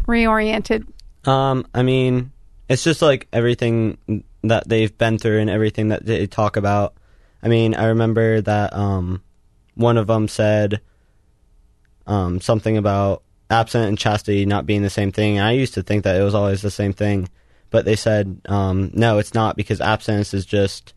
reoriented? 0.05 0.87
Um, 1.25 1.65
I 1.73 1.83
mean, 1.83 2.31
it's 2.69 2.83
just 2.83 3.01
like 3.01 3.27
everything 3.31 4.23
that 4.43 4.67
they've 4.67 4.95
been 4.97 5.17
through 5.17 5.39
and 5.39 5.49
everything 5.49 5.89
that 5.89 6.05
they 6.05 6.27
talk 6.27 6.57
about. 6.57 6.95
I 7.41 7.47
mean, 7.47 7.75
I 7.75 7.85
remember 7.85 8.41
that 8.41 8.73
um, 8.73 9.21
one 9.75 9.97
of 9.97 10.07
them 10.07 10.27
said 10.27 10.81
um, 12.07 12.41
something 12.41 12.77
about 12.77 13.23
abstinent 13.49 13.89
and 13.89 13.97
chastity 13.97 14.45
not 14.45 14.65
being 14.65 14.81
the 14.81 14.89
same 14.89 15.11
thing. 15.11 15.37
And 15.37 15.47
I 15.47 15.51
used 15.51 15.73
to 15.75 15.83
think 15.83 16.03
that 16.03 16.19
it 16.19 16.23
was 16.23 16.35
always 16.35 16.61
the 16.61 16.71
same 16.71 16.93
thing, 16.93 17.29
but 17.69 17.85
they 17.85 17.95
said 17.95 18.41
um, 18.45 18.91
no, 18.93 19.19
it's 19.19 19.33
not 19.33 19.55
because 19.55 19.81
absence 19.81 20.33
is 20.33 20.45
just 20.45 20.93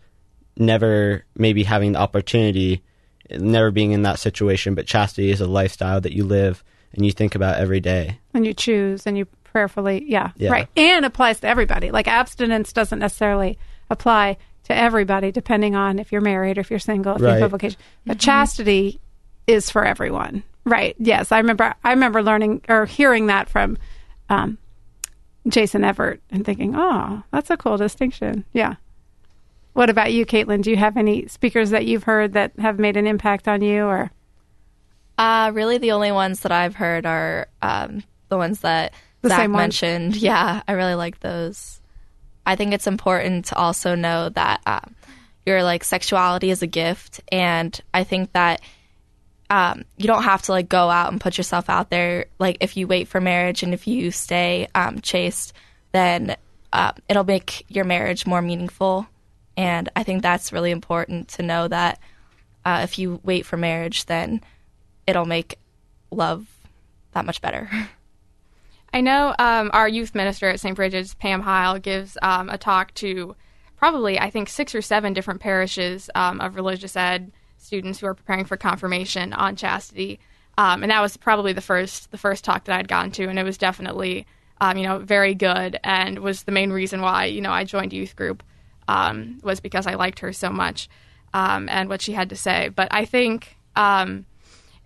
never 0.57 1.25
maybe 1.37 1.65
having 1.65 1.93
the 1.93 1.99
opportunity, 1.99 2.83
never 3.31 3.71
being 3.71 3.93
in 3.93 4.03
that 4.03 4.19
situation. 4.19 4.75
But 4.75 4.87
chastity 4.87 5.31
is 5.31 5.41
a 5.41 5.47
lifestyle 5.47 6.01
that 6.01 6.15
you 6.15 6.25
live 6.25 6.65
and 6.97 7.05
you 7.07 7.13
think 7.13 7.35
about 7.35 7.59
every 7.59 7.81
day. 7.81 8.19
And 8.35 8.45
you 8.47 8.55
choose 8.55 9.07
and 9.07 9.17
you 9.17 9.27
prayerfully, 9.45 10.05
yeah, 10.09 10.33
Yeah. 10.37 10.51
right. 10.51 10.69
And 10.77 11.05
applies 11.05 11.41
to 11.41 11.49
everybody. 11.49 11.91
Like 11.91 12.09
abstinence 12.09 12.73
doesn't 12.73 12.99
necessarily 12.99 13.59
apply 13.91 14.37
to 14.65 14.75
everybody, 14.77 15.31
depending 15.31 15.77
on 15.77 15.99
if 15.99 16.11
you're 16.13 16.21
married 16.21 16.59
or 16.59 16.61
if 16.63 16.71
you're 16.71 16.79
single, 16.81 17.15
if 17.15 17.21
you 17.21 17.27
have 17.29 17.43
a 17.43 17.49
vocation. 17.49 17.79
But 18.05 18.19
chastity 18.19 19.01
is 19.47 19.71
for 19.71 19.85
everyone, 19.85 20.43
right? 20.65 20.97
Yes, 20.99 21.31
I 21.31 21.39
remember. 21.39 21.73
I 21.85 21.91
remember 21.91 22.23
learning 22.23 22.63
or 22.69 22.85
hearing 22.87 23.27
that 23.29 23.49
from 23.49 23.79
um, 24.29 24.59
Jason 25.47 25.85
Evert 25.85 26.21
and 26.31 26.45
thinking, 26.45 26.75
"Oh, 26.77 27.23
that's 27.31 27.49
a 27.51 27.57
cool 27.57 27.77
distinction." 27.77 28.45
Yeah. 28.53 28.75
What 29.75 29.89
about 29.91 30.13
you, 30.13 30.27
Caitlin? 30.27 30.63
Do 30.63 30.71
you 30.71 30.77
have 30.79 30.97
any 30.97 31.27
speakers 31.29 31.71
that 31.71 31.87
you've 31.87 32.05
heard 32.05 32.33
that 32.33 32.53
have 32.59 32.79
made 32.81 32.97
an 32.97 33.07
impact 33.07 33.47
on 33.47 33.63
you, 33.63 33.85
or 33.85 34.11
Uh, 35.19 35.51
really, 35.55 35.79
the 35.79 35.93
only 35.93 36.13
ones 36.13 36.41
that 36.41 36.53
I've 36.53 36.75
heard 36.75 37.07
are 37.07 37.49
um, 37.63 38.03
the 38.29 38.37
ones 38.37 38.61
that 38.61 38.93
The 39.23 39.29
Zach 39.29 39.41
ones? 39.49 39.53
mentioned. 39.53 40.17
Yeah, 40.23 40.63
I 40.67 40.73
really 40.73 40.95
like 40.95 41.21
those. 41.21 41.81
I 42.45 42.57
think 42.57 42.73
it's 42.73 42.87
important 42.87 43.47
to 43.47 43.57
also 43.57 43.95
know 43.95 44.29
that 44.31 44.61
um, 44.67 44.95
your 45.45 45.63
like 45.63 45.85
sexuality 45.85 46.51
is 46.51 46.63
a 46.63 46.67
gift, 46.67 47.21
and 47.33 47.79
I 47.93 48.05
think 48.05 48.33
that 48.33 48.61
um, 49.49 49.85
you 49.97 50.07
don't 50.07 50.25
have 50.25 50.43
to 50.43 50.53
like 50.53 50.69
go 50.69 50.91
out 50.91 51.11
and 51.13 51.21
put 51.21 51.39
yourself 51.39 51.71
out 51.71 51.91
there. 51.91 52.27
Like 52.39 52.59
if 52.61 52.77
you 52.77 52.87
wait 52.87 53.09
for 53.09 53.21
marriage 53.21 53.63
and 53.63 53.73
if 53.73 53.87
you 53.87 54.11
stay 54.11 54.69
um, 54.75 55.01
chaste, 55.01 55.53
then 55.93 56.37
uh, 56.73 56.93
it'll 57.09 57.25
make 57.25 57.65
your 57.69 57.85
marriage 57.85 58.27
more 58.27 58.43
meaningful. 58.43 59.07
And 59.57 59.89
I 59.97 60.03
think 60.03 60.23
that's 60.23 60.53
really 60.53 60.71
important 60.71 61.29
to 61.29 61.43
know 61.43 61.69
that 61.69 62.01
uh, 62.65 62.81
if 62.83 62.99
you 62.99 63.21
wait 63.25 63.47
for 63.47 63.57
marriage, 63.57 64.07
then 64.07 64.43
it'll 65.07 65.27
make 65.27 65.59
love 66.11 66.47
that 67.13 67.25
much 67.25 67.41
better. 67.41 67.71
I 68.93 69.01
know 69.01 69.35
um, 69.39 69.71
our 69.73 69.89
youth 69.89 70.15
minister 70.15 70.49
at 70.49 70.61
St. 70.61 70.77
Brigid's, 70.77 71.15
Pam 71.15 71.43
Heil, 71.43 71.79
gives 71.79 72.17
um, 72.23 72.49
a 72.49 72.57
talk 72.57 72.95
to 72.95 73.37
probably, 73.77 74.19
I 74.19 74.31
think, 74.31 74.49
six 74.49 74.75
or 74.75 74.81
seven 74.81 75.13
different 75.13 75.41
parishes 75.41 76.09
um, 76.15 76.41
of 76.41 76.57
religious 76.57 76.97
ed 76.97 77.33
students 77.59 77.99
who 77.99 78.07
are 78.07 78.15
preparing 78.15 78.45
for 78.45 78.57
confirmation 78.57 79.33
on 79.33 79.57
chastity. 79.57 80.19
Um, 80.57 80.83
and 80.83 80.91
that 80.91 81.03
was 81.03 81.17
probably 81.17 81.53
the 81.53 81.61
first 81.61 82.11
the 82.11 82.17
first 82.17 82.45
talk 82.45 82.65
that 82.65 82.79
I'd 82.79 82.89
gone 82.89 83.11
to, 83.13 83.29
and 83.29 83.39
it 83.39 83.43
was 83.43 83.59
definitely, 83.59 84.27
um, 84.61 84.79
you 84.79 84.87
know, 84.87 84.99
very 84.99 85.35
good, 85.35 85.79
and 85.85 86.21
was 86.21 86.45
the 86.45 86.53
main 86.53 86.71
reason 86.71 87.03
why 87.03 87.27
you 87.27 87.43
know 87.43 87.51
I 87.51 87.65
joined 87.65 87.93
youth 87.93 88.17
group 88.17 88.43
um, 88.89 89.39
was 89.43 89.61
because 89.61 89.87
I 89.87 89.95
liked 89.95 90.21
her 90.21 90.33
so 90.33 90.49
much 90.49 90.89
and 91.35 91.91
what 91.91 92.01
she 92.01 92.13
had 92.15 92.31
to 92.31 92.37
say. 92.37 92.71
But 92.71 92.89
I 92.91 93.05
think 93.05 93.59
um, 93.75 94.25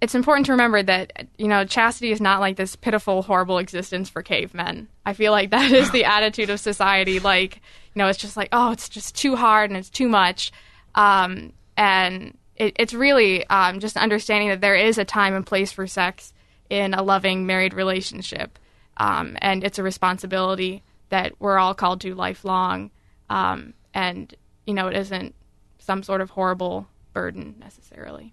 it's 0.00 0.14
important 0.14 0.47
to 0.47 0.52
remember 0.52 0.83
that 0.83 1.28
you 1.37 1.49
know 1.49 1.64
chastity 1.64 2.11
is 2.11 2.21
not 2.21 2.40
like 2.40 2.57
this 2.57 2.76
pitiful 2.76 3.23
horrible 3.23 3.59
existence 3.59 4.09
for 4.09 4.23
cavemen. 4.23 4.88
I 5.04 5.12
feel 5.12 5.33
like 5.33 5.50
that 5.50 5.71
is 5.71 5.90
the 5.90 6.04
attitude 6.16 6.50
of 6.50 6.61
society 6.61 7.21
like 7.21 7.57
you 7.57 7.99
know 7.99 8.09
it's 8.09 8.19
just 8.19 8.37
like 8.37 8.49
oh 8.52 8.73
it's 8.73 8.88
just 8.88 9.14
too 9.14 9.37
hard 9.37 9.71
and 9.71 9.76
it's 9.76 9.90
too 9.90 10.09
much. 10.09 10.52
Um, 10.95 11.52
and 11.76 12.37
it, 12.57 12.75
it's 12.78 12.95
really 12.95 13.47
um, 13.49 13.80
just 13.80 13.97
understanding 13.97 14.49
that 14.49 14.61
there 14.61 14.75
is 14.75 14.99
a 14.99 15.04
time 15.04 15.35
and 15.35 15.47
place 15.47 15.73
for 15.73 15.87
sex 15.87 16.33
in 16.69 16.95
a 16.95 17.02
loving 17.02 17.47
married 17.47 17.75
relationship. 17.75 18.59
Um, 18.97 19.37
and 19.40 19.64
it's 19.64 19.78
a 19.78 19.83
responsibility 19.83 20.83
that 21.11 21.33
we're 21.38 21.59
all 21.59 21.75
called 21.75 22.00
to 22.02 22.14
lifelong. 22.14 22.90
Um, 23.28 23.75
and 23.95 24.35
you 24.66 24.75
know 24.75 24.88
it 24.88 24.97
isn't 24.97 25.35
some 25.78 26.02
sort 26.02 26.21
of 26.21 26.30
horrible 26.30 26.87
burden 27.12 27.57
necessarily 27.59 28.33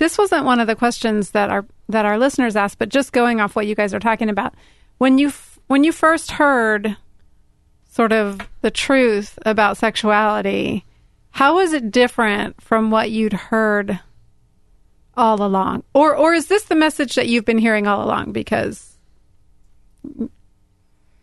This 0.00 0.16
wasn't 0.16 0.46
one 0.46 0.60
of 0.60 0.66
the 0.66 0.74
questions 0.74 1.32
that 1.32 1.50
our 1.50 1.66
that 1.90 2.06
our 2.06 2.16
listeners 2.16 2.56
asked, 2.56 2.78
but 2.78 2.88
just 2.88 3.12
going 3.12 3.38
off 3.38 3.54
what 3.54 3.66
you 3.66 3.74
guys 3.74 3.92
are 3.92 4.00
talking 4.00 4.30
about, 4.30 4.54
when 4.96 5.18
you 5.18 5.28
f- 5.28 5.58
when 5.66 5.84
you 5.84 5.92
first 5.92 6.30
heard 6.32 6.96
sort 7.84 8.10
of 8.10 8.40
the 8.62 8.70
truth 8.70 9.38
about 9.44 9.76
sexuality, 9.76 10.86
how 11.32 11.56
was 11.56 11.74
it 11.74 11.90
different 11.90 12.58
from 12.62 12.90
what 12.90 13.10
you'd 13.10 13.34
heard 13.34 14.00
all 15.18 15.42
along, 15.42 15.82
or 15.92 16.16
or 16.16 16.32
is 16.32 16.46
this 16.46 16.62
the 16.62 16.74
message 16.74 17.14
that 17.16 17.28
you've 17.28 17.44
been 17.44 17.58
hearing 17.58 17.86
all 17.86 18.02
along? 18.02 18.32
Because 18.32 18.96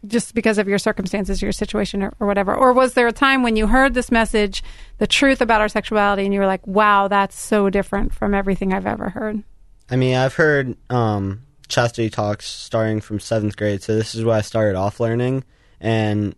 just 0.05 0.35
because 0.35 0.57
of 0.57 0.67
your 0.67 0.77
circumstances, 0.77 1.41
your 1.41 1.51
situation, 1.51 2.03
or, 2.03 2.13
or 2.19 2.27
whatever? 2.27 2.53
Or 2.53 2.73
was 2.73 2.93
there 2.93 3.07
a 3.07 3.13
time 3.13 3.43
when 3.43 3.55
you 3.55 3.67
heard 3.67 3.93
this 3.93 4.11
message, 4.11 4.63
the 4.99 5.07
truth 5.07 5.41
about 5.41 5.61
our 5.61 5.69
sexuality, 5.69 6.25
and 6.25 6.33
you 6.33 6.39
were 6.39 6.45
like, 6.45 6.65
wow, 6.67 7.07
that's 7.07 7.39
so 7.39 7.69
different 7.69 8.13
from 8.13 8.33
everything 8.33 8.73
I've 8.73 8.85
ever 8.85 9.09
heard? 9.09 9.43
I 9.89 9.95
mean, 9.95 10.15
I've 10.15 10.35
heard 10.35 10.75
um, 10.89 11.43
chastity 11.67 12.09
talks 12.09 12.45
starting 12.45 13.01
from 13.01 13.19
seventh 13.19 13.57
grade, 13.57 13.81
so 13.81 13.95
this 13.95 14.13
is 14.13 14.23
where 14.23 14.37
I 14.37 14.41
started 14.41 14.75
off 14.77 14.99
learning. 14.99 15.43
And, 15.79 16.35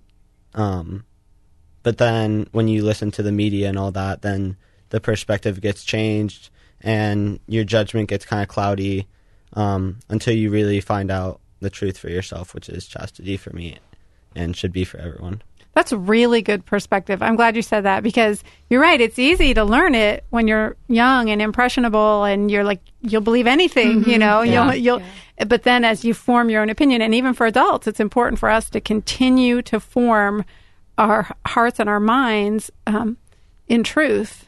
um, 0.53 1.05
but 1.83 1.97
then 1.97 2.47
when 2.51 2.67
you 2.67 2.83
listen 2.83 3.11
to 3.11 3.23
the 3.23 3.31
media 3.31 3.69
and 3.69 3.77
all 3.77 3.91
that, 3.91 4.21
then 4.21 4.57
the 4.89 4.99
perspective 4.99 5.61
gets 5.61 5.83
changed 5.83 6.49
and 6.81 7.39
your 7.47 7.63
judgment 7.63 8.09
gets 8.09 8.25
kind 8.25 8.41
of 8.41 8.47
cloudy 8.47 9.07
um, 9.53 9.99
until 10.09 10.33
you 10.33 10.49
really 10.49 10.81
find 10.81 11.11
out 11.11 11.41
the 11.59 11.69
truth 11.69 11.97
for 11.97 12.09
yourself, 12.09 12.53
which 12.53 12.69
is 12.69 12.87
chastity 12.87 13.37
for 13.37 13.51
me 13.51 13.77
and 14.35 14.55
should 14.55 14.71
be 14.71 14.83
for 14.83 14.97
everyone. 14.97 15.41
That's 15.73 15.91
a 15.91 15.97
really 15.97 16.41
good 16.41 16.65
perspective. 16.65 17.21
I'm 17.21 17.35
glad 17.35 17.55
you 17.55 17.61
said 17.61 17.85
that 17.85 18.03
because 18.03 18.43
you're 18.69 18.81
right. 18.81 18.99
It's 18.99 19.19
easy 19.19 19.53
to 19.53 19.63
learn 19.63 19.95
it 19.95 20.25
when 20.29 20.47
you're 20.47 20.75
young 20.87 21.29
and 21.29 21.41
impressionable, 21.41 22.23
and 22.23 22.49
you're 22.49 22.63
like 22.63 22.81
you'll 23.01 23.21
believe 23.21 23.47
anything, 23.47 24.03
you 24.09 24.17
know. 24.17 24.41
Yeah. 24.41 24.73
You'll, 24.73 24.75
you'll. 24.75 25.01
But 25.47 25.63
then, 25.63 25.85
as 25.85 26.03
you 26.03 26.13
form 26.13 26.49
your 26.49 26.61
own 26.61 26.69
opinion, 26.69 27.01
and 27.01 27.13
even 27.15 27.33
for 27.33 27.45
adults, 27.45 27.87
it's 27.87 27.99
important 27.99 28.39
for 28.39 28.49
us 28.49 28.69
to 28.71 28.81
continue 28.81 29.61
to 29.63 29.79
form 29.79 30.43
our 30.97 31.33
hearts 31.45 31.79
and 31.79 31.87
our 31.87 31.99
minds 31.99 32.71
um, 32.85 33.17
in 33.67 33.83
truth 33.83 34.47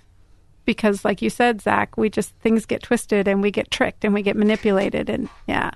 because 0.66 1.04
like 1.06 1.22
you 1.22 1.30
said 1.30 1.62
zach 1.62 1.98
we 1.98 2.10
just 2.10 2.36
things 2.36 2.66
get 2.66 2.84
twisted 2.84 3.28
and 3.28 3.42
we 3.42 3.50
get 3.50 3.72
tricked 3.72 4.04
and 4.06 4.14
we 4.14 4.22
get 4.22 4.36
manipulated 4.36 5.10
and 5.10 5.30
yeah 5.48 5.72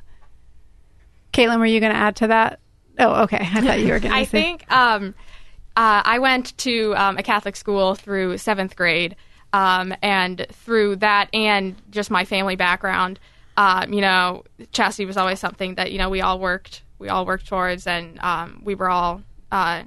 caitlin 1.35 1.59
were 1.59 1.65
you 1.65 1.79
going 1.79 1.91
to 1.91 1.97
add 1.97 2.15
to 2.15 2.27
that 2.27 2.59
oh 2.99 3.23
okay 3.23 3.39
i 3.41 3.61
thought 3.61 3.79
you 3.79 3.91
were 3.91 3.99
going 3.99 4.11
to 4.13 4.17
I 4.17 4.25
think 4.25 4.71
um, 4.71 5.13
uh, 5.77 6.01
I 6.05 6.19
went 6.19 6.57
to 6.59 6.95
um, 6.95 7.17
a 7.17 7.23
Catholic 7.23 7.57
school 7.57 7.95
through 7.95 8.37
seventh 8.37 8.77
grade, 8.77 9.15
um, 9.51 9.93
and 10.01 10.47
through 10.49 10.97
that 10.97 11.29
and 11.33 11.75
just 11.89 12.09
my 12.09 12.23
family 12.23 12.55
background, 12.55 13.19
um, 13.57 13.91
you 13.91 13.99
know, 13.99 14.43
chastity 14.71 15.05
was 15.05 15.17
always 15.17 15.39
something 15.39 15.75
that 15.75 15.91
you 15.91 15.97
know 15.97 16.09
we 16.09 16.21
all 16.21 16.39
worked 16.39 16.83
we 16.97 17.09
all 17.09 17.25
worked 17.25 17.47
towards, 17.47 17.87
and 17.87 18.19
um, 18.21 18.61
we 18.63 18.73
were 18.73 18.89
all 18.89 19.21
uh, 19.51 19.83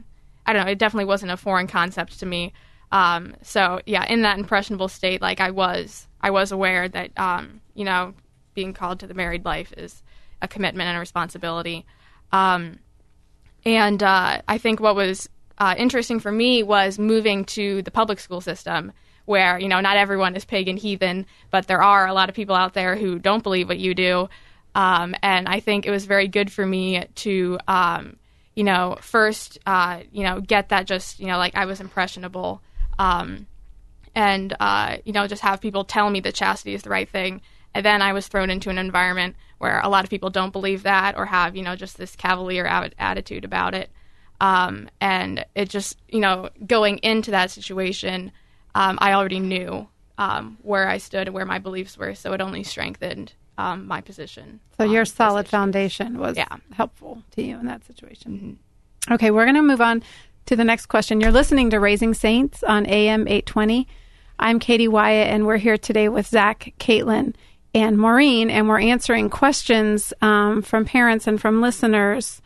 I 0.47 0.53
don't 0.53 0.67
know, 0.67 0.73
it 0.73 0.79
definitely 0.79 1.07
wasn't 1.07 1.33
a 1.33 1.37
foreign 1.39 1.67
concept 1.67 2.21
to 2.21 2.27
me. 2.27 2.53
Um, 2.93 3.35
so 3.43 3.81
yeah, 3.87 4.05
in 4.07 4.23
that 4.23 4.39
impressionable 4.39 4.89
state, 4.89 5.23
like 5.23 5.41
I 5.41 5.51
was, 5.51 6.07
I 6.21 6.31
was 6.31 6.53
aware 6.53 6.87
that 6.87 7.19
um, 7.19 7.63
you 7.75 7.85
know 7.85 8.13
being 8.55 8.75
called 8.75 9.01
to 9.01 9.07
the 9.07 9.15
married 9.15 9.47
life 9.47 9.73
is 9.77 10.03
a 10.41 10.49
commitment 10.49 10.89
and 10.89 10.97
a 10.97 11.01
responsibility. 11.01 11.87
Um, 12.33 12.79
and 13.65 14.03
uh, 14.03 14.43
I 14.47 14.59
think 14.59 14.81
what 14.81 14.95
was 14.95 15.29
uh, 15.59 15.75
interesting 15.77 16.21
for 16.21 16.31
me 16.31 16.63
was 16.63 16.99
moving 16.99 17.45
to 17.47 17.83
the 17.83 17.91
public 17.91 18.21
school 18.21 18.41
system, 18.41 18.93
where 19.25 19.59
you 19.59 19.69
know 19.69 19.81
not 19.81 19.97
everyone 19.97 20.37
is 20.37 20.45
pagan 20.45 20.77
heathen, 20.77 21.27
but 21.51 21.67
there 21.67 21.83
are 21.83 22.07
a 22.07 22.15
lot 22.15 22.29
of 22.29 22.35
people 22.35 22.55
out 22.55 22.75
there 22.75 22.97
who 22.97 23.19
don't 23.19 23.43
believe 23.43 23.69
what 23.69 23.79
you 23.79 23.95
do. 23.95 24.29
Um, 24.75 25.15
and 25.23 25.49
I 25.49 25.61
think 25.61 25.87
it 25.87 25.91
was 25.91 26.05
very 26.05 26.29
good 26.29 26.53
for 26.53 26.65
me 26.65 27.05
to, 27.17 27.59
um, 27.67 28.17
you 28.55 28.63
know, 28.63 28.97
first, 29.01 29.59
uh, 29.67 30.03
you 30.13 30.23
know, 30.23 30.41
get 30.41 30.69
that 30.69 30.87
just, 30.87 31.19
you 31.19 31.27
know, 31.27 31.39
like 31.39 31.57
I 31.57 31.65
was 31.65 31.81
impressionable, 31.81 32.63
um, 32.99 33.47
and 34.15 34.55
uh, 34.61 34.99
you 35.05 35.13
know, 35.13 35.27
just 35.27 35.43
have 35.43 35.61
people 35.61 35.85
tell 35.85 36.11
me 36.11 36.21
that 36.21 36.35
chastity 36.35 36.75
is 36.75 36.83
the 36.83 36.91
right 36.91 37.09
thing. 37.09 37.41
And 37.75 37.85
then 37.85 38.03
I 38.03 38.13
was 38.13 38.29
thrown 38.29 38.51
into 38.51 38.71
an 38.71 38.79
environment 38.79 39.37
where 39.59 39.81
a 39.81 39.89
lot 39.89 40.05
of 40.05 40.11
people 40.11 40.31
don't 40.31 40.53
believe 40.53 40.83
that 40.85 41.17
or 41.17 41.27
have, 41.27 41.55
you 41.57 41.63
know, 41.63 41.77
just 41.77 41.97
this 41.99 42.15
cavalier 42.17 42.65
a- 42.65 42.91
attitude 42.99 43.45
about 43.45 43.75
it. 43.75 43.91
Um, 44.41 44.89
and 45.01 45.45
it 45.55 45.69
just, 45.69 45.99
you 46.09 46.21
know, 46.21 46.49
going 46.67 46.99
into 46.99 47.31
that 47.33 47.51
situation, 47.51 48.31
um, 48.75 48.99
I 49.01 49.15
already 49.15 49.41
knew 49.41 49.89
um, 50.17 50.59
where 50.63 50.89
I 50.89 50.99
stood 50.99 51.27
and 51.29 51.35
where 51.35 51.45
my 51.45 51.59
beliefs 51.59 51.99
were, 51.99 52.15
so 52.15 52.33
it 52.33 52.41
only 52.41 52.63
strengthened 52.63 53.33
um, 53.57 53.87
my 53.89 54.01
position. 54.01 54.61
so 54.77 54.85
your 54.85 55.05
solid 55.05 55.47
issue. 55.47 55.51
foundation 55.51 56.19
was 56.19 56.37
Yeah. 56.37 56.47
helpful 56.75 57.25
to 57.33 57.43
you 57.43 57.59
in 57.59 57.67
that 57.67 57.85
situation 57.85 58.59
okay 59.11 59.31
we're 59.33 59.45
going 59.47 59.57
to 59.57 59.63
move 59.63 59.81
on 59.81 60.01
to 60.47 60.55
the 60.55 60.63
next 60.63 60.87
question 60.87 61.21
you're 61.21 61.33
listening 61.33 61.71
to 61.71 61.81
raising 61.81 62.15
saints 62.15 62.63
on 62.63 62.87
am 62.87 63.23
820 63.27 63.89
i'm 64.39 64.61
katie 64.61 64.87
wyatt 64.87 65.27
and 65.29 65.45
we're 65.45 65.57
here 65.57 65.77
today 65.77 66.09
with 66.09 66.27
zach 66.29 66.73
caitlin 66.79 67.35
and 67.75 67.99
maureen 67.99 68.51
and 68.51 68.69
we're 68.69 68.81
answering 68.81 69.29
questions 69.31 70.13
um, 70.23 70.63
from 70.63 70.85
parents 70.85 71.27
and 71.27 71.41
from 71.41 71.61
listeners 71.61 72.41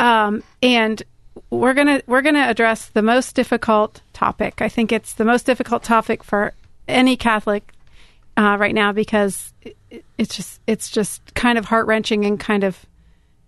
um, 0.00 0.42
and 0.62 1.02
we're 1.50 1.74
gonna 1.74 2.00
we're 2.06 2.22
gonna 2.22 2.46
address 2.48 2.86
the 2.90 3.02
most 3.02 3.34
difficult 3.34 4.00
topic. 4.12 4.60
I 4.62 4.68
think 4.68 4.92
it's 4.92 5.14
the 5.14 5.24
most 5.24 5.46
difficult 5.46 5.82
topic 5.82 6.22
for 6.22 6.52
any 6.86 7.16
Catholic 7.16 7.72
uh, 8.36 8.56
right 8.58 8.74
now 8.74 8.92
because 8.92 9.52
it, 9.62 9.76
it- 9.90 10.04
it's 10.18 10.36
just 10.36 10.60
it's 10.68 10.90
just 10.90 11.34
kind 11.34 11.58
of 11.58 11.64
heart 11.64 11.86
wrenching 11.88 12.24
and 12.24 12.38
kind 12.38 12.62
of 12.64 12.86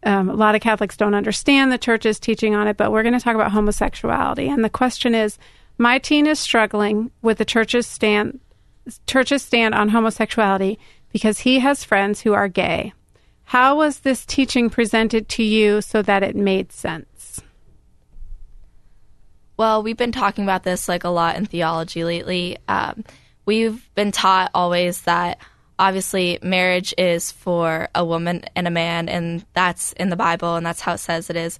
um, 0.02 0.28
a 0.28 0.34
lot 0.34 0.54
of 0.56 0.60
Catholics 0.60 0.96
don't 0.96 1.14
understand 1.14 1.70
the 1.72 1.78
church's 1.78 2.18
teaching 2.20 2.54
on 2.56 2.66
it. 2.68 2.76
But 2.76 2.90
we're 2.92 3.02
going 3.04 3.14
to 3.16 3.20
talk 3.20 3.34
about 3.36 3.52
homosexuality, 3.52 4.48
and 4.48 4.64
the 4.64 4.70
question 4.70 5.14
is: 5.14 5.38
My 5.78 5.98
teen 5.98 6.26
is 6.26 6.38
struggling 6.40 7.10
with 7.22 7.38
the 7.38 7.44
church's 7.44 7.86
stand 7.86 8.40
church's 9.06 9.42
stand 9.42 9.74
on 9.74 9.88
homosexuality 9.90 10.78
because 11.16 11.38
he 11.38 11.60
has 11.60 11.82
friends 11.82 12.20
who 12.20 12.34
are 12.34 12.46
gay. 12.46 12.92
How 13.44 13.78
was 13.78 14.00
this 14.00 14.26
teaching 14.26 14.68
presented 14.68 15.30
to 15.30 15.42
you 15.42 15.80
so 15.80 16.02
that 16.02 16.22
it 16.22 16.36
made 16.36 16.72
sense? 16.72 17.40
Well, 19.56 19.82
we've 19.82 19.96
been 19.96 20.12
talking 20.12 20.44
about 20.44 20.62
this 20.62 20.90
like 20.90 21.04
a 21.04 21.08
lot 21.08 21.36
in 21.36 21.46
theology 21.46 22.04
lately. 22.04 22.58
Um, 22.68 23.02
we've 23.46 23.88
been 23.94 24.12
taught 24.12 24.50
always 24.52 25.00
that 25.02 25.38
obviously 25.78 26.38
marriage 26.42 26.92
is 26.98 27.32
for 27.32 27.88
a 27.94 28.04
woman 28.04 28.44
and 28.54 28.68
a 28.68 28.70
man, 28.70 29.08
and 29.08 29.42
that's 29.54 29.94
in 29.94 30.10
the 30.10 30.16
Bible, 30.16 30.56
and 30.56 30.66
that's 30.66 30.82
how 30.82 30.92
it 30.92 30.98
says 30.98 31.30
it 31.30 31.36
is. 31.36 31.58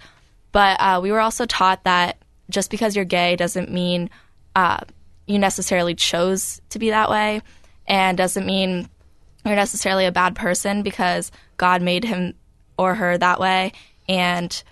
But 0.52 0.78
uh, 0.82 1.00
we 1.02 1.12
were 1.12 1.20
also 1.20 1.46
taught 1.46 1.84
that 1.84 2.18
just 2.50 2.70
because 2.70 2.94
you're 2.94 3.06
gay 3.06 3.36
doesn't 3.36 3.72
mean 3.72 4.10
uh, 4.54 4.80
you 5.26 5.38
necessarily 5.38 5.94
chose 5.94 6.60
to 6.68 6.78
be 6.78 6.90
that 6.90 7.08
way, 7.08 7.40
and 7.86 8.18
doesn't 8.18 8.44
mean 8.44 8.90
you're 9.46 9.56
necessarily 9.56 10.06
a 10.06 10.12
bad 10.12 10.34
person 10.34 10.82
because 10.82 11.30
God 11.56 11.82
made 11.82 12.04
him 12.04 12.34
or 12.78 12.94
her 12.94 13.16
that 13.16 13.40
way, 13.40 13.72
and 14.08 14.62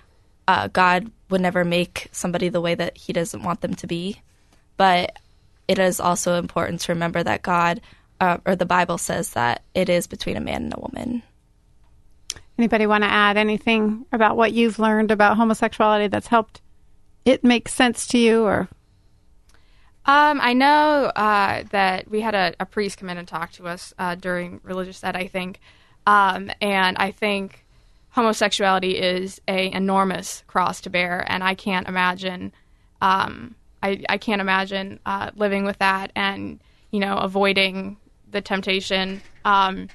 uh, 0.46 0.68
God 0.68 1.10
would 1.30 1.40
never 1.40 1.64
make 1.64 2.08
somebody 2.12 2.48
the 2.48 2.60
way 2.60 2.74
that 2.74 2.96
He 2.96 3.12
doesn't 3.12 3.42
want 3.42 3.60
them 3.60 3.74
to 3.76 3.86
be. 3.86 4.20
But 4.76 5.18
it 5.68 5.78
is 5.78 6.00
also 6.00 6.38
important 6.38 6.80
to 6.82 6.92
remember 6.92 7.22
that 7.22 7.42
God, 7.42 7.80
uh, 8.20 8.38
or 8.44 8.56
the 8.56 8.66
Bible 8.66 8.98
says 8.98 9.30
that 9.30 9.62
it 9.74 9.88
is 9.88 10.06
between 10.06 10.36
a 10.36 10.40
man 10.40 10.64
and 10.64 10.74
a 10.74 10.80
woman. 10.80 11.22
Anybody 12.58 12.86
want 12.86 13.02
to 13.04 13.10
add 13.10 13.36
anything 13.36 14.06
about 14.12 14.36
what 14.36 14.52
you've 14.52 14.78
learned 14.78 15.10
about 15.10 15.36
homosexuality 15.36 16.08
that's 16.08 16.28
helped 16.28 16.60
it 17.24 17.42
make 17.42 17.68
sense 17.68 18.06
to 18.08 18.18
you 18.18 18.44
or 18.44 18.68
Um, 20.06 20.38
I 20.42 20.52
know 20.52 21.10
uh, 21.16 21.64
that 21.70 22.10
we 22.10 22.20
had 22.20 22.34
a, 22.34 22.54
a 22.60 22.66
priest 22.66 22.98
come 22.98 23.08
in 23.08 23.16
and 23.16 23.26
talk 23.26 23.52
to 23.52 23.66
us 23.66 23.94
uh, 23.98 24.14
during 24.14 24.60
religious 24.62 25.02
ed, 25.02 25.16
I 25.16 25.28
think, 25.28 25.60
um, 26.06 26.50
and 26.60 26.98
I 26.98 27.10
think 27.10 27.64
homosexuality 28.10 28.98
is 28.98 29.40
a 29.48 29.72
enormous 29.72 30.44
cross 30.46 30.82
to 30.82 30.90
bear, 30.90 31.24
and 31.26 31.42
I 31.42 31.54
can't 31.54 31.88
imagine, 31.88 32.52
um, 33.00 33.54
I, 33.82 34.02
I 34.08 34.18
can't 34.18 34.42
imagine 34.42 35.00
uh, 35.06 35.30
living 35.36 35.64
with 35.64 35.78
that 35.78 36.12
and 36.14 36.60
you 36.90 37.00
know 37.00 37.16
avoiding 37.16 37.96
the 38.30 38.42
temptation 38.42 39.22
um, 39.44 39.88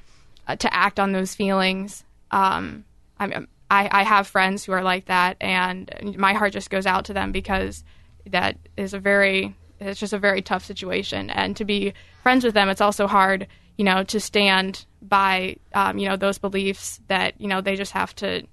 to 0.57 0.73
act 0.73 0.99
on 0.99 1.11
those 1.11 1.35
feelings. 1.35 2.03
Um, 2.31 2.83
I, 3.19 3.45
I 3.69 4.03
have 4.03 4.27
friends 4.27 4.65
who 4.65 4.71
are 4.71 4.83
like 4.83 5.05
that, 5.05 5.37
and 5.39 6.15
my 6.17 6.33
heart 6.33 6.53
just 6.53 6.71
goes 6.71 6.87
out 6.87 7.05
to 7.05 7.13
them 7.13 7.31
because 7.31 7.83
that 8.25 8.57
is 8.75 8.93
a 8.93 8.99
very 8.99 9.55
it's 9.79 9.99
just 9.99 10.13
a 10.13 10.19
very 10.19 10.41
tough 10.41 10.65
situation. 10.65 11.29
And 11.29 11.55
to 11.57 11.65
be 11.65 11.93
friends 12.23 12.43
with 12.43 12.53
them 12.53 12.69
it's 12.69 12.81
also 12.81 13.07
hard 13.07 13.47
you 13.77 13.85
know 13.85 14.03
to 14.03 14.19
stand 14.19 14.85
by 15.01 15.55
um, 15.73 15.97
you 15.97 16.07
know 16.07 16.17
those 16.17 16.37
beliefs 16.37 16.99
that 17.07 17.39
you 17.39 17.47
know 17.47 17.61
they 17.61 17.75
just 17.75 17.93
have 17.93 18.13
to 18.15 18.45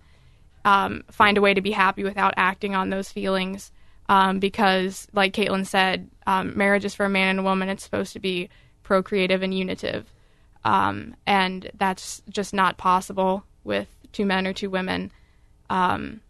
um, 0.64 1.04
find 1.10 1.38
a 1.38 1.40
way 1.40 1.54
to 1.54 1.60
be 1.60 1.70
happy 1.70 2.04
without 2.04 2.34
acting 2.36 2.74
on 2.74 2.90
those 2.90 3.10
feelings. 3.10 3.72
Um, 4.08 4.38
because 4.38 5.08
like 5.12 5.32
caitlin 5.32 5.66
said 5.66 6.08
um, 6.28 6.56
marriage 6.56 6.84
is 6.84 6.94
for 6.94 7.06
a 7.06 7.10
man 7.10 7.30
and 7.30 7.40
a 7.40 7.42
woman. 7.42 7.68
It's 7.68 7.82
supposed 7.82 8.12
to 8.12 8.20
be 8.20 8.50
procreative 8.84 9.42
and 9.42 9.52
unitive. 9.52 10.12
Um, 10.64 11.16
and 11.26 11.70
that's 11.74 12.22
just 12.28 12.54
not 12.54 12.78
possible 12.78 13.44
with 13.64 13.88
two 14.12 14.26
men 14.26 14.46
or 14.46 14.52
two 14.52 14.70
women. 14.70 15.10
Um, 15.70 16.20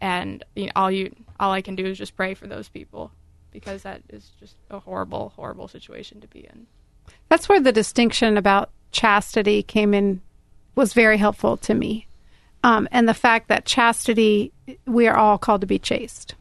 and 0.00 0.44
you 0.54 0.66
know, 0.66 0.72
all 0.76 0.90
you 0.90 1.14
all 1.40 1.52
I 1.52 1.62
can 1.62 1.74
do 1.74 1.86
is 1.86 1.96
just 1.96 2.16
pray 2.16 2.34
for 2.34 2.46
those 2.46 2.68
people 2.68 3.10
because 3.52 3.82
that 3.82 4.02
is 4.08 4.30
just 4.40 4.56
a 4.70 4.80
horrible, 4.80 5.32
horrible 5.36 5.68
situation 5.68 6.20
to 6.20 6.28
be 6.28 6.40
in. 6.40 6.66
That's 7.28 7.48
where 7.48 7.60
the 7.60 7.72
distinction 7.72 8.36
about 8.36 8.70
chastity 8.90 9.62
came 9.62 9.94
in 9.94 10.20
was 10.74 10.92
very 10.92 11.18
helpful 11.18 11.56
to 11.58 11.74
me. 11.74 12.06
Um, 12.64 12.88
and 12.92 13.08
the 13.08 13.14
fact 13.14 13.48
that 13.48 13.64
chastity, 13.64 14.52
we 14.86 15.08
are 15.08 15.16
all 15.16 15.38
called 15.38 15.62
to 15.62 15.66
be 15.66 15.78
chaste. 15.78 16.34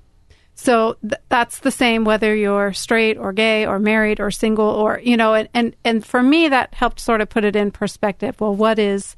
So 0.54 0.98
th- 1.02 1.22
that's 1.30 1.60
the 1.60 1.72
same 1.72 2.06
whether 2.06 2.36
you're 2.36 2.74
straight 2.74 3.18
or 3.18 3.34
gay 3.34 3.66
or 3.66 3.80
married 3.80 4.20
or 4.20 4.30
single 4.30 4.70
or, 4.70 5.00
you 5.04 5.18
know, 5.18 5.34
and, 5.34 5.50
and, 5.54 5.76
and 5.84 6.06
for 6.06 6.22
me, 6.22 6.50
that 6.50 6.76
helped 6.76 7.00
sort 7.00 7.22
of 7.22 7.30
put 7.30 7.44
it 7.44 7.56
in 7.56 7.72
perspective. 7.72 8.40
Well, 8.40 8.56
what 8.56 8.78
is 8.78 9.16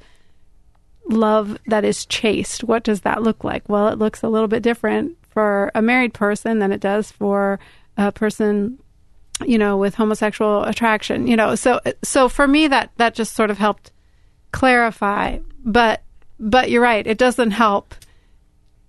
love 1.06 1.58
that 1.66 1.84
is 1.84 2.06
chaste? 2.06 2.64
What 2.64 2.84
does 2.84 3.02
that 3.02 3.22
look 3.22 3.44
like? 3.44 3.68
Well, 3.68 3.88
it 3.88 3.98
looks 3.98 4.22
a 4.22 4.28
little 4.28 4.48
bit 4.48 4.62
different 4.62 5.18
for 5.28 5.70
a 5.74 5.82
married 5.82 6.14
person 6.14 6.60
than 6.60 6.72
it 6.72 6.80
does 6.80 7.10
for 7.10 7.58
a 7.96 8.12
person 8.12 8.78
you 9.44 9.58
know 9.58 9.76
with 9.76 9.94
homosexual 9.94 10.64
attraction 10.64 11.26
you 11.26 11.36
know. 11.36 11.54
So 11.54 11.80
so 12.02 12.28
for 12.28 12.46
me 12.46 12.68
that 12.68 12.90
that 12.96 13.14
just 13.14 13.34
sort 13.34 13.50
of 13.50 13.58
helped 13.58 13.90
clarify. 14.52 15.38
But 15.64 16.02
but 16.38 16.70
you're 16.70 16.82
right. 16.82 17.06
It 17.06 17.18
doesn't 17.18 17.52
help 17.52 17.94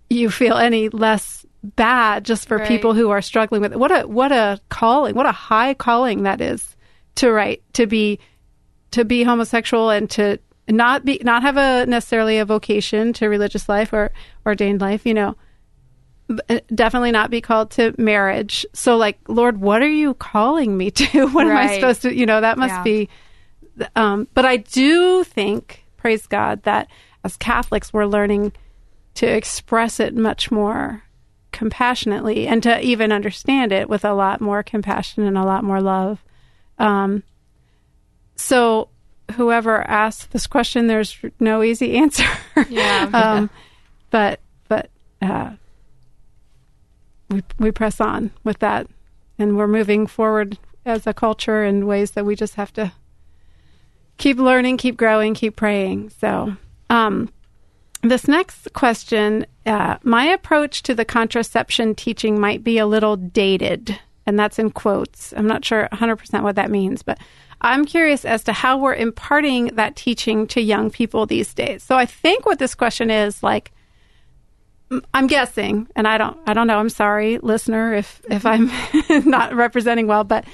you 0.10 0.30
feel 0.30 0.56
any 0.58 0.90
less 0.90 1.46
bad 1.64 2.24
just 2.26 2.48
for 2.48 2.58
Right. 2.58 2.68
people 2.68 2.94
who 2.94 3.10
are 3.10 3.22
struggling 3.22 3.62
with 3.62 3.74
it. 3.74 3.80
What 3.80 3.92
a 3.92 4.08
what 4.08 4.32
a 4.32 4.60
calling 4.70 5.16
what 5.16 5.26
a 5.26 5.32
high 5.32 5.74
calling 5.74 6.24
that 6.24 6.42
is 6.42 6.76
to 7.16 7.32
write 7.32 7.64
to 7.74 7.88
be 7.88 8.20
to 8.92 9.04
be 9.04 9.24
homosexual 9.24 9.90
and 9.90 10.10
to 10.12 10.38
not 10.70 11.06
be 11.06 11.20
not 11.24 11.42
have 11.42 11.58
a 11.58 11.86
necessarily 11.88 12.38
a 12.38 12.46
vocation 12.46 13.14
to 13.14 13.28
religious 13.28 13.68
life 13.68 13.94
or 13.94 14.12
ordained 14.46 14.82
life 14.82 15.06
you 15.06 15.14
know 15.14 15.36
definitely 16.74 17.12
not 17.12 17.30
be 17.30 17.42
called 17.42 17.72
to 17.72 17.94
marriage. 17.98 18.66
So, 18.74 18.98
like, 18.98 19.20
Lord, 19.28 19.60
what 19.62 19.82
are 19.82 19.88
you 19.90 20.14
calling 20.16 20.76
me 20.78 20.92
to? 20.92 21.28
what 21.32 21.48
am 21.48 21.56
I 21.58 21.76
supposed 21.76 22.02
to? 22.04 22.14
You 22.16 22.26
know, 22.26 22.42
that 22.42 22.58
must 22.58 22.74
Yeah. 22.76 22.84
be. 22.84 23.10
Um, 23.96 24.28
but 24.34 24.46
I 24.46 24.58
do 24.58 25.24
think, 25.24 25.84
praise 25.98 26.26
God, 26.28 26.64
that 26.64 26.88
as 27.24 27.36
Catholics, 27.38 27.92
we're 27.94 28.06
learning 28.06 28.54
to 29.16 29.26
express 29.28 30.00
it 30.00 30.16
much 30.16 30.50
more 30.52 31.04
compassionately 31.52 32.48
and 32.48 32.62
to 32.64 32.82
even 32.82 33.12
understand 33.12 33.72
it 33.72 33.88
with 33.90 34.04
a 34.04 34.14
lot 34.14 34.42
more 34.42 34.62
compassion 34.64 35.24
and 35.24 35.38
a 35.38 35.44
lot 35.44 35.64
more 35.64 35.82
love. 35.82 36.24
Um, 36.80 37.24
so, 38.36 38.90
whoever 39.36 39.82
asked 39.90 40.32
this 40.32 40.48
question, 40.48 40.88
there's 40.88 41.18
no 41.40 41.64
easy 41.64 41.96
answer. 41.98 42.26
Yeah. 42.70 43.10
um, 43.14 43.50
but 44.10 44.40
but 44.68 44.90
uh, 45.22 45.52
we 47.30 47.44
we 47.60 47.72
press 47.72 48.00
on 48.00 48.32
with 48.44 48.60
that, 48.60 48.88
and 49.38 49.58
we're 49.58 49.68
moving 49.68 50.08
forward 50.08 50.58
as 50.86 51.08
a 51.08 51.14
culture 51.14 51.64
in 51.64 51.88
ways 51.88 52.12
that 52.12 52.26
we 52.26 52.36
just 52.36 52.56
have 52.56 52.72
to 52.74 52.92
keep 54.18 54.38
learning, 54.38 54.78
keep 54.78 54.98
growing, 54.98 55.34
keep 55.34 55.56
praying. 55.56 56.10
So, 56.10 56.56
um, 56.90 57.30
this 58.02 58.28
next 58.28 58.72
question, 58.74 59.46
uh, 59.66 59.98
my 60.04 60.26
approach 60.26 60.84
to 60.84 60.94
the 60.94 61.06
contraception 61.06 61.96
teaching 61.96 62.40
might 62.40 62.64
be 62.64 62.78
a 62.78 62.86
little 62.86 63.16
dated, 63.16 64.00
and 64.26 64.38
that's 64.38 64.60
in 64.60 64.72
quotes. 64.72 65.34
I'm 65.36 65.48
not 65.48 65.66
sure 65.66 65.90
100% 65.92 66.44
what 66.44 66.56
that 66.56 66.70
means, 66.70 67.02
but 67.02 67.20
I'm 67.62 67.86
curious 67.86 68.26
as 68.26 68.44
to 68.44 68.54
how 68.54 68.78
we're 68.78 68.96
imparting 68.96 69.68
that 69.74 69.96
teaching 69.96 70.46
to 70.48 70.62
young 70.62 70.92
people 70.92 71.26
these 71.26 71.54
days. 71.54 71.82
So 71.82 71.96
I 71.96 72.06
think 72.06 72.46
what 72.46 72.60
this 72.60 72.76
question 72.76 73.10
is 73.10 73.42
like, 73.42 73.72
I'm 75.14 75.28
guessing, 75.28 75.88
and 75.96 76.08
I 76.08 76.18
don't, 76.18 76.38
I 76.48 76.54
don't 76.54 76.68
know. 76.68 76.78
I'm 76.78 76.90
sorry, 76.90 77.38
listener, 77.40 77.94
if 77.94 78.22
if 78.30 78.46
I'm 78.46 78.70
not 79.30 79.54
representing 79.56 80.08
well, 80.08 80.24
but 80.24 80.46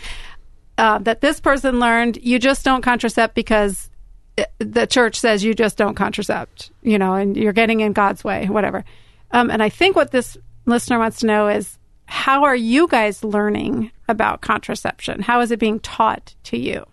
uh, 0.77 0.99
that 0.99 1.21
this 1.21 1.39
person 1.39 1.79
learned 1.79 2.17
you 2.21 2.39
just 2.39 2.63
don't 2.65 2.83
contracept 2.83 3.33
because 3.33 3.89
i- 4.37 4.45
the 4.59 4.87
church 4.87 5.19
says 5.19 5.43
you 5.43 5.53
just 5.53 5.77
don't 5.77 5.95
contracept, 5.95 6.71
you 6.81 6.97
know, 6.97 7.13
and 7.15 7.35
you're 7.37 7.53
getting 7.53 7.81
in 7.81 7.93
God's 7.93 8.23
way, 8.23 8.47
whatever. 8.47 8.83
Um, 9.31 9.49
and 9.51 9.61
I 9.61 9.69
think 9.69 9.95
what 9.95 10.11
this 10.11 10.37
listener 10.65 10.97
wants 10.99 11.19
to 11.19 11.25
know 11.27 11.47
is 11.47 11.77
how 12.05 12.43
are 12.43 12.55
you 12.55 12.87
guys 12.87 13.23
learning 13.23 13.91
about 14.09 14.41
contraception? 14.41 15.21
How 15.21 15.41
is 15.41 15.51
it 15.51 15.59
being 15.59 15.79
taught 15.79 16.35
to 16.45 16.57
you? 16.57 16.85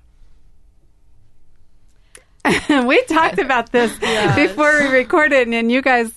we 2.87 3.03
talked 3.05 3.39
about 3.39 3.73
this 3.73 3.93
before 4.37 4.73
we 4.81 4.89
recorded, 4.89 5.49
and 5.49 5.71
you 5.71 5.83
guys 5.83 6.13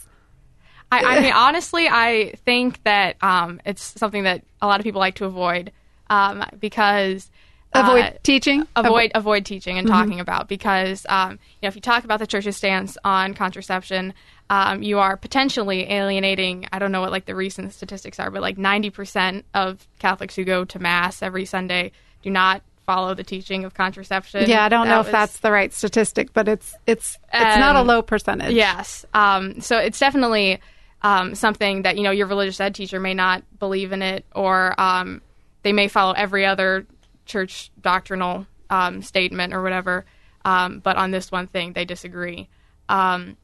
I, 0.92 1.18
I 1.18 1.22
mean, 1.22 1.34
honestly, 1.36 1.88
I 1.90 2.34
think 2.46 2.84
that 2.84 3.16
um, 3.24 3.62
it's 3.66 3.82
something 4.00 4.24
that 4.24 4.44
a 4.62 4.68
lot 4.68 4.80
of 4.80 4.84
people 4.84 5.00
like 5.00 5.16
to 5.16 5.26
avoid 5.26 5.72
um, 6.10 6.44
because 6.60 7.30
avoid 7.74 8.04
uh, 8.04 8.12
teaching. 8.24 8.68
avoid 8.76 9.12
avoid 9.16 9.46
teaching 9.46 9.78
and 9.78 9.88
talking 9.88 10.20
about 10.20 10.50
because 10.50 11.06
um, 11.08 11.32
you 11.32 11.38
know 11.64 11.68
if 11.70 11.76
you 11.76 11.82
talk 11.82 12.04
about 12.04 12.20
the 12.20 12.28
church's 12.28 12.58
stance 12.58 12.98
on 13.06 13.34
contraception, 13.34 14.14
um, 14.50 14.84
you 14.84 15.00
are 15.00 15.16
potentially 15.16 15.90
alienating. 15.90 16.68
I 16.74 16.80
don't 16.80 16.92
know 16.92 17.00
what 17.02 17.12
like 17.12 17.26
the 17.26 17.36
recent 17.36 17.72
statistics 17.74 18.20
are, 18.20 18.30
but 18.30 18.42
like 18.42 18.58
ninety 18.58 18.90
percent 18.90 19.46
of 19.54 19.88
Catholics 20.00 20.36
who 20.36 20.44
go 20.44 20.66
to 20.66 20.80
mass 20.80 21.22
every 21.24 21.46
Sunday 21.46 21.94
do 22.24 22.30
not 22.30 22.62
follow 22.86 23.14
the 23.14 23.24
teaching 23.24 23.64
of 23.64 23.74
contraception. 23.76 24.50
Yeah, 24.50 24.66
I 24.66 24.68
don't 24.70 24.88
know 24.88 24.96
That 24.96 25.00
if 25.02 25.06
was- 25.06 25.12
that's 25.14 25.38
the 25.38 25.52
right 25.52 25.72
statistic, 25.72 26.34
but 26.34 26.50
it's 26.50 26.76
it's 26.86 27.18
it's 27.34 27.58
not 27.58 27.78
a 27.78 27.80
Um, 27.80 27.88
low 27.88 28.02
percentage. 28.02 28.54
Yes. 28.54 29.06
Um, 29.14 29.62
so 29.62 29.78
it's 29.78 29.98
definitely 30.00 30.60
um, 31.04 31.36
something 31.36 31.84
that 31.84 31.98
you 31.98 32.04
know 32.04 32.12
your 32.12 32.28
religious 32.28 32.60
ed 32.60 32.76
teacher 32.76 33.00
may 33.00 33.14
not 33.14 33.44
believe 33.60 33.92
in 33.92 34.02
it, 34.02 34.26
or 34.36 34.80
um, 34.80 35.22
they 35.64 35.74
may 35.74 35.88
follow 35.88 36.14
every 36.14 36.46
other 36.46 36.86
church 37.26 37.72
doctrinal 37.82 38.46
um, 38.70 39.02
statement 39.02 39.54
or 39.54 39.62
whatever. 39.62 40.06
Um, 40.46 40.80
but 40.80 40.98
on 40.98 41.12
this 41.12 41.32
one 41.32 41.48
thing, 41.48 41.74
they 41.74 41.86
disagree. 41.86 42.50
Um, 42.90 43.38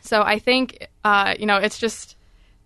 so 0.00 0.22
I 0.22 0.38
think 0.38 0.88
uh, 1.04 1.34
you 1.38 1.46
know 1.46 1.56
it's 1.56 1.78
just 1.78 2.16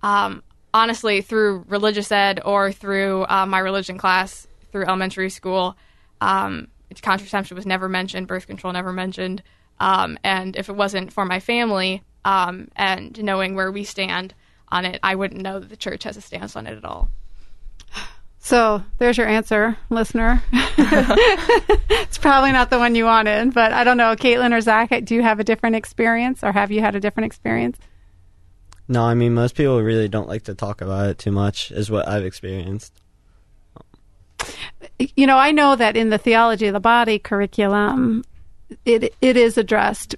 um, 0.02 0.42
honestly 0.74 1.22
through 1.22 1.64
religious 1.68 2.12
ed 2.12 2.40
or 2.44 2.72
through 2.72 3.24
uh, 3.28 3.46
my 3.46 3.58
religion 3.58 3.98
class 3.98 4.46
through 4.70 4.84
elementary 4.86 5.30
school. 5.30 5.76
Contraception 7.02 7.56
was 7.56 7.66
never 7.66 7.90
mentioned, 7.90 8.26
birth 8.26 8.46
control 8.46 8.72
never 8.72 8.90
mentioned, 8.92 9.42
and 9.78 10.56
if 10.56 10.70
it 10.70 10.72
wasn't 10.74 11.12
for 11.12 11.26
my 11.26 11.40
family 11.40 12.02
um, 12.26 12.68
and 12.74 13.22
knowing 13.22 13.54
where 13.54 13.70
we 13.70 13.84
stand 13.84 14.34
on 14.68 14.84
it, 14.84 14.98
I 15.00 15.14
wouldn't 15.14 15.40
know 15.40 15.60
that 15.60 15.68
the 15.68 15.76
church 15.76 16.02
has 16.02 16.16
a 16.16 16.20
stance 16.20 16.56
on 16.56 16.66
it 16.66 16.76
at 16.76 16.84
all. 16.84 17.08
So 18.40 18.82
there's 18.98 19.16
your 19.16 19.28
answer, 19.28 19.76
listener. 19.90 20.42
it's 20.52 22.18
probably 22.18 22.50
not 22.50 22.70
the 22.70 22.78
one 22.78 22.96
you 22.96 23.04
wanted, 23.04 23.54
but 23.54 23.72
I 23.72 23.84
don't 23.84 23.96
know. 23.96 24.14
Caitlin 24.16 24.52
or 24.52 24.60
Zach, 24.60 24.92
do 25.04 25.14
you 25.14 25.22
have 25.22 25.40
a 25.40 25.44
different 25.44 25.76
experience, 25.76 26.42
or 26.42 26.52
have 26.52 26.72
you 26.72 26.80
had 26.80 26.96
a 26.96 27.00
different 27.00 27.26
experience? 27.26 27.78
No, 28.88 29.02
I 29.04 29.14
mean 29.14 29.34
most 29.34 29.54
people 29.54 29.80
really 29.82 30.08
don't 30.08 30.28
like 30.28 30.42
to 30.44 30.54
talk 30.54 30.80
about 30.80 31.08
it 31.08 31.18
too 31.18 31.32
much, 31.32 31.70
is 31.70 31.90
what 31.90 32.08
I've 32.08 32.24
experienced. 32.24 32.92
you 34.98 35.26
know, 35.26 35.38
I 35.38 35.52
know 35.52 35.76
that 35.76 35.96
in 35.96 36.10
the 36.10 36.18
theology 36.18 36.66
of 36.66 36.72
the 36.72 36.80
body 36.80 37.18
curriculum, 37.18 38.24
it 38.84 39.12
it 39.20 39.36
is 39.36 39.58
addressed 39.58 40.16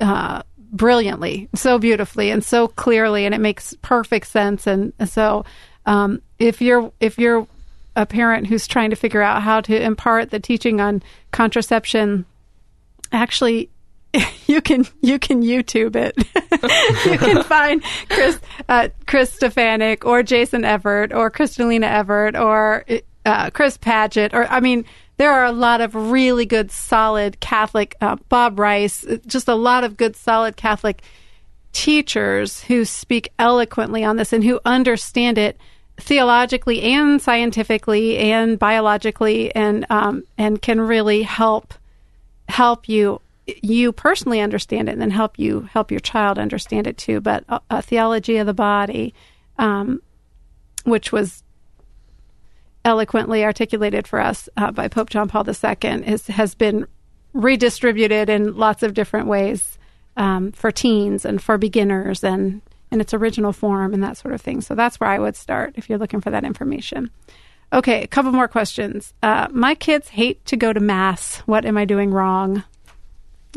uh, 0.00 0.42
brilliantly, 0.74 1.48
so 1.54 1.78
beautifully, 1.78 2.30
and 2.30 2.44
so 2.44 2.68
clearly, 2.68 3.24
and 3.24 3.34
it 3.34 3.40
makes 3.40 3.74
perfect 3.80 4.26
sense. 4.26 4.66
And 4.66 4.92
so, 5.06 5.44
um, 5.86 6.20
if 6.38 6.60
you're 6.60 6.92
if 7.00 7.18
you're 7.18 7.46
a 7.96 8.04
parent 8.04 8.48
who's 8.48 8.66
trying 8.66 8.90
to 8.90 8.96
figure 8.96 9.22
out 9.22 9.42
how 9.42 9.60
to 9.62 9.80
impart 9.80 10.30
the 10.30 10.40
teaching 10.40 10.80
on 10.80 11.02
contraception, 11.30 12.26
actually. 13.12 13.70
You 14.46 14.60
can 14.60 14.86
you 15.00 15.18
can 15.18 15.42
YouTube 15.42 15.96
it. 15.96 16.14
you 17.10 17.18
can 17.18 17.42
find 17.42 17.82
Chris 18.10 18.38
uh, 18.68 18.88
Chris 19.06 19.36
Stefanick 19.36 20.04
or 20.04 20.22
Jason 20.22 20.64
Evert 20.64 21.12
or 21.12 21.30
Crystalina 21.30 21.90
Evert 21.90 22.36
or 22.36 22.84
uh, 23.24 23.50
Chris 23.50 23.78
Padgett 23.78 24.34
or 24.34 24.46
I 24.46 24.60
mean 24.60 24.84
there 25.16 25.32
are 25.32 25.44
a 25.44 25.52
lot 25.52 25.80
of 25.80 25.94
really 25.94 26.46
good 26.46 26.70
solid 26.70 27.40
Catholic 27.40 27.96
uh, 28.00 28.16
Bob 28.28 28.58
Rice 28.58 29.06
just 29.26 29.48
a 29.48 29.54
lot 29.54 29.84
of 29.84 29.96
good 29.96 30.16
solid 30.16 30.56
Catholic 30.56 31.02
teachers 31.72 32.62
who 32.64 32.84
speak 32.84 33.32
eloquently 33.38 34.04
on 34.04 34.16
this 34.16 34.32
and 34.32 34.44
who 34.44 34.60
understand 34.64 35.38
it 35.38 35.58
theologically 35.98 36.82
and 36.82 37.20
scientifically 37.22 38.18
and 38.18 38.58
biologically 38.58 39.54
and 39.54 39.86
um, 39.90 40.24
and 40.36 40.60
can 40.60 40.80
really 40.80 41.22
help 41.22 41.74
help 42.48 42.88
you 42.88 43.20
you 43.46 43.92
personally 43.92 44.40
understand 44.40 44.88
it 44.88 44.92
and 44.92 45.00
then 45.00 45.10
help 45.10 45.38
you 45.38 45.68
help 45.72 45.90
your 45.90 46.00
child 46.00 46.38
understand 46.38 46.86
it 46.86 46.96
too. 46.96 47.20
But 47.20 47.44
a, 47.48 47.60
a 47.70 47.82
theology 47.82 48.38
of 48.38 48.46
the 48.46 48.54
body 48.54 49.14
um, 49.58 50.02
which 50.84 51.12
was 51.12 51.43
eloquently 52.84 53.44
articulated 53.44 54.06
for 54.06 54.20
us 54.20 54.48
uh, 54.56 54.70
by 54.70 54.88
Pope 54.88 55.10
John 55.10 55.28
Paul 55.28 55.46
II 55.48 56.06
is, 56.06 56.26
has 56.28 56.54
been 56.54 56.86
redistributed 57.32 58.28
in 58.28 58.56
lots 58.56 58.82
of 58.82 58.94
different 58.94 59.26
ways 59.26 59.78
um, 60.16 60.52
for 60.52 60.70
teens 60.70 61.24
and 61.24 61.42
for 61.42 61.58
beginners 61.58 62.22
and 62.22 62.62
in 62.90 63.00
its 63.00 63.12
original 63.12 63.52
form 63.52 63.92
and 63.92 64.02
that 64.02 64.16
sort 64.16 64.34
of 64.34 64.40
thing. 64.40 64.60
So 64.60 64.74
that's 64.74 65.00
where 65.00 65.10
I 65.10 65.18
would 65.18 65.34
start 65.36 65.74
if 65.76 65.88
you're 65.88 65.98
looking 65.98 66.20
for 66.20 66.30
that 66.30 66.44
information. 66.44 67.10
Okay, 67.72 68.02
a 68.02 68.06
couple 68.06 68.30
more 68.30 68.46
questions. 68.46 69.12
Uh, 69.22 69.48
my 69.50 69.74
kids 69.74 70.08
hate 70.08 70.44
to 70.46 70.56
go 70.56 70.72
to 70.72 70.78
mass. 70.78 71.38
What 71.40 71.64
am 71.64 71.76
I 71.76 71.84
doing 71.84 72.12
wrong? 72.12 72.62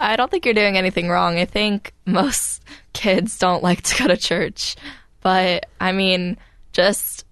I 0.00 0.14
don't 0.16 0.30
think 0.30 0.44
you're 0.44 0.54
doing 0.54 0.76
anything 0.76 1.08
wrong. 1.08 1.38
I 1.38 1.44
think 1.44 1.92
most 2.06 2.62
kids 2.92 3.38
don't 3.38 3.62
like 3.62 3.82
to 3.82 4.02
go 4.02 4.08
to 4.08 4.16
church. 4.16 4.76
But 5.20 5.66
I 5.80 5.92
mean, 5.92 6.36
just 6.72 7.24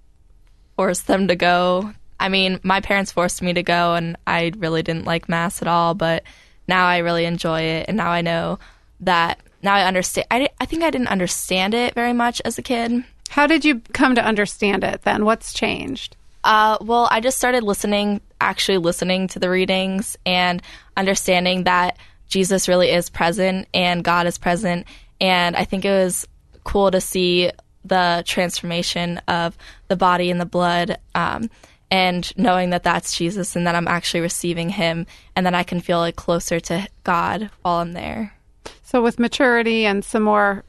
force 0.77 1.03
them 1.03 1.29
to 1.29 1.37
go. 1.37 1.93
I 2.19 2.29
mean, 2.29 2.61
my 2.63 2.81
parents 2.81 3.13
forced 3.13 3.43
me 3.43 3.53
to 3.53 3.63
go, 3.63 3.95
and 3.95 4.17
I 4.27 4.53
really 4.57 4.83
didn't 4.83 5.05
like 5.05 5.29
Mass 5.29 5.63
at 5.63 5.69
all. 5.69 5.95
But 5.95 6.23
now 6.69 6.87
I 6.87 6.99
really 6.99 7.25
enjoy 7.25 7.61
it. 7.61 7.87
And 7.89 7.97
now 7.97 8.11
I 8.11 8.23
know 8.23 8.59
that, 9.01 9.41
now 9.63 9.75
I 9.75 9.87
understand. 9.87 10.27
I, 10.31 10.49
I 10.61 10.67
think 10.67 10.83
I 10.83 10.91
didn't 10.91 11.09
understand 11.09 11.75
it 11.75 11.95
very 11.95 12.13
much 12.13 12.41
as 12.45 12.59
a 12.59 12.63
kid. 12.63 13.05
How 13.29 13.47
did 13.47 13.65
you 13.65 13.81
come 13.93 14.15
to 14.15 14.25
understand 14.25 14.85
it 14.85 15.03
then? 15.03 15.25
What's 15.25 15.53
changed? 15.53 16.17
Uh, 16.45 16.79
well, 16.81 17.09
I 17.11 17.21
just 17.21 17.39
started 17.39 17.65
listening, 17.65 18.21
actually 18.41 18.79
listening 18.79 19.27
to 19.29 19.41
the 19.41 19.51
readings 19.51 20.17
and 20.25 20.63
understanding 20.97 21.65
that 21.65 21.99
Jesus 22.29 22.69
really 22.69 22.91
is 22.91 23.11
present 23.11 23.67
and 23.75 24.05
God 24.05 24.27
is 24.27 24.39
present. 24.39 24.87
And 25.21 25.57
I 25.57 25.65
think 25.65 25.85
it 25.85 25.91
was 25.91 26.27
cool 26.63 26.91
to 26.91 27.01
see 27.01 27.51
the 27.89 28.23
transformation 28.27 29.19
of 29.29 29.57
the 29.89 29.97
body 29.97 30.31
and 30.31 30.41
the 30.41 30.47
blood 30.47 30.99
um, 31.15 31.51
and 31.91 32.37
knowing 32.37 32.71
that 32.71 32.83
that's 32.83 33.17
Jesus 33.17 33.57
and 33.57 33.67
that 33.67 33.75
I'm 33.75 33.89
actually 33.89 34.21
receiving 34.21 34.71
him 34.71 35.07
and 35.35 35.47
that 35.47 35.55
I 35.55 35.63
can 35.63 35.81
feel 35.81 35.99
like 35.99 36.17
closer 36.17 36.61
to 36.61 36.87
God 37.05 37.51
while 37.63 37.77
I'm 37.77 37.93
there. 37.93 38.35
So 38.83 39.03
with 39.03 39.19
maturity 39.19 39.87
and 39.87 40.05
some 40.05 40.23
more, 40.25 40.65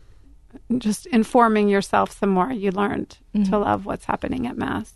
just 0.78 1.06
informing 1.08 1.70
yourself 1.70 2.18
some 2.18 2.30
more, 2.30 2.52
you 2.52 2.72
learned 2.72 3.18
to 3.46 3.58
love 3.58 3.86
what's 3.86 4.06
happening 4.06 4.48
at 4.48 4.58
Mass. 4.58 4.94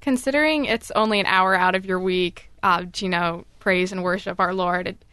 Considering 0.00 0.66
it's 0.66 0.90
only 0.92 1.20
an 1.20 1.26
hour 1.26 1.54
out 1.54 1.74
of 1.74 1.86
your 1.86 2.00
week 2.00 2.50
uh, 2.64 2.84
you 2.96 3.10
know, 3.10 3.44
praise 3.60 3.92
and 3.92 4.02
worship 4.02 4.40
our 4.40 4.54
Lord, 4.54 4.88
it, 4.88 5.04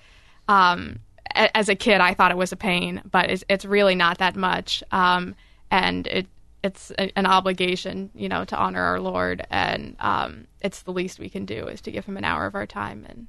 um, 0.48 1.00
a- 1.36 1.56
as 1.56 1.68
a 1.68 1.76
kid, 1.76 2.00
I 2.00 2.14
thought 2.14 2.32
it 2.32 2.38
was 2.38 2.54
a 2.54 2.58
pain, 2.58 3.02
but 3.10 3.30
it's, 3.30 3.44
it's 3.50 3.66
really 3.66 3.94
not 3.94 4.20
that 4.20 4.38
much. 4.38 4.82
Um, 4.92 5.36
and 5.70 6.08
it, 6.08 6.28
it's 6.64 6.92
a, 6.92 7.18
an 7.18 7.26
obligation, 7.26 8.12
you 8.14 8.30
know, 8.30 8.46
to 8.46 8.58
honor 8.58 8.82
our 8.82 9.00
Lord. 9.00 9.46
And 9.50 9.96
um, 10.00 10.48
it's 10.62 10.84
the 10.84 10.92
least 10.92 11.20
we 11.20 11.30
can 11.30 11.46
do 11.46 11.68
is 11.68 11.82
to 11.82 11.92
give 11.92 12.06
him 12.06 12.18
an 12.18 12.24
hour 12.24 12.46
of 12.46 12.56
our 12.56 12.68
time 12.68 13.06
and, 13.10 13.28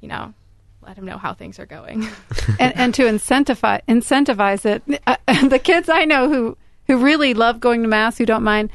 you 0.00 0.08
know, 0.08 0.34
let 0.82 0.96
him 0.96 1.04
know 1.04 1.18
how 1.18 1.34
things 1.34 1.58
are 1.58 1.66
going. 1.66 2.06
and, 2.60 2.76
and 2.76 2.94
to 2.94 3.04
incentivize 3.04 3.80
incentivize 3.88 4.64
it. 4.64 5.02
Uh, 5.06 5.16
the 5.48 5.58
kids 5.58 5.88
I 5.88 6.04
know 6.04 6.28
who 6.28 6.56
who 6.86 6.98
really 6.98 7.34
love 7.34 7.58
going 7.58 7.82
to 7.82 7.88
mass, 7.88 8.18
who 8.18 8.26
don't 8.26 8.44
mind, 8.44 8.70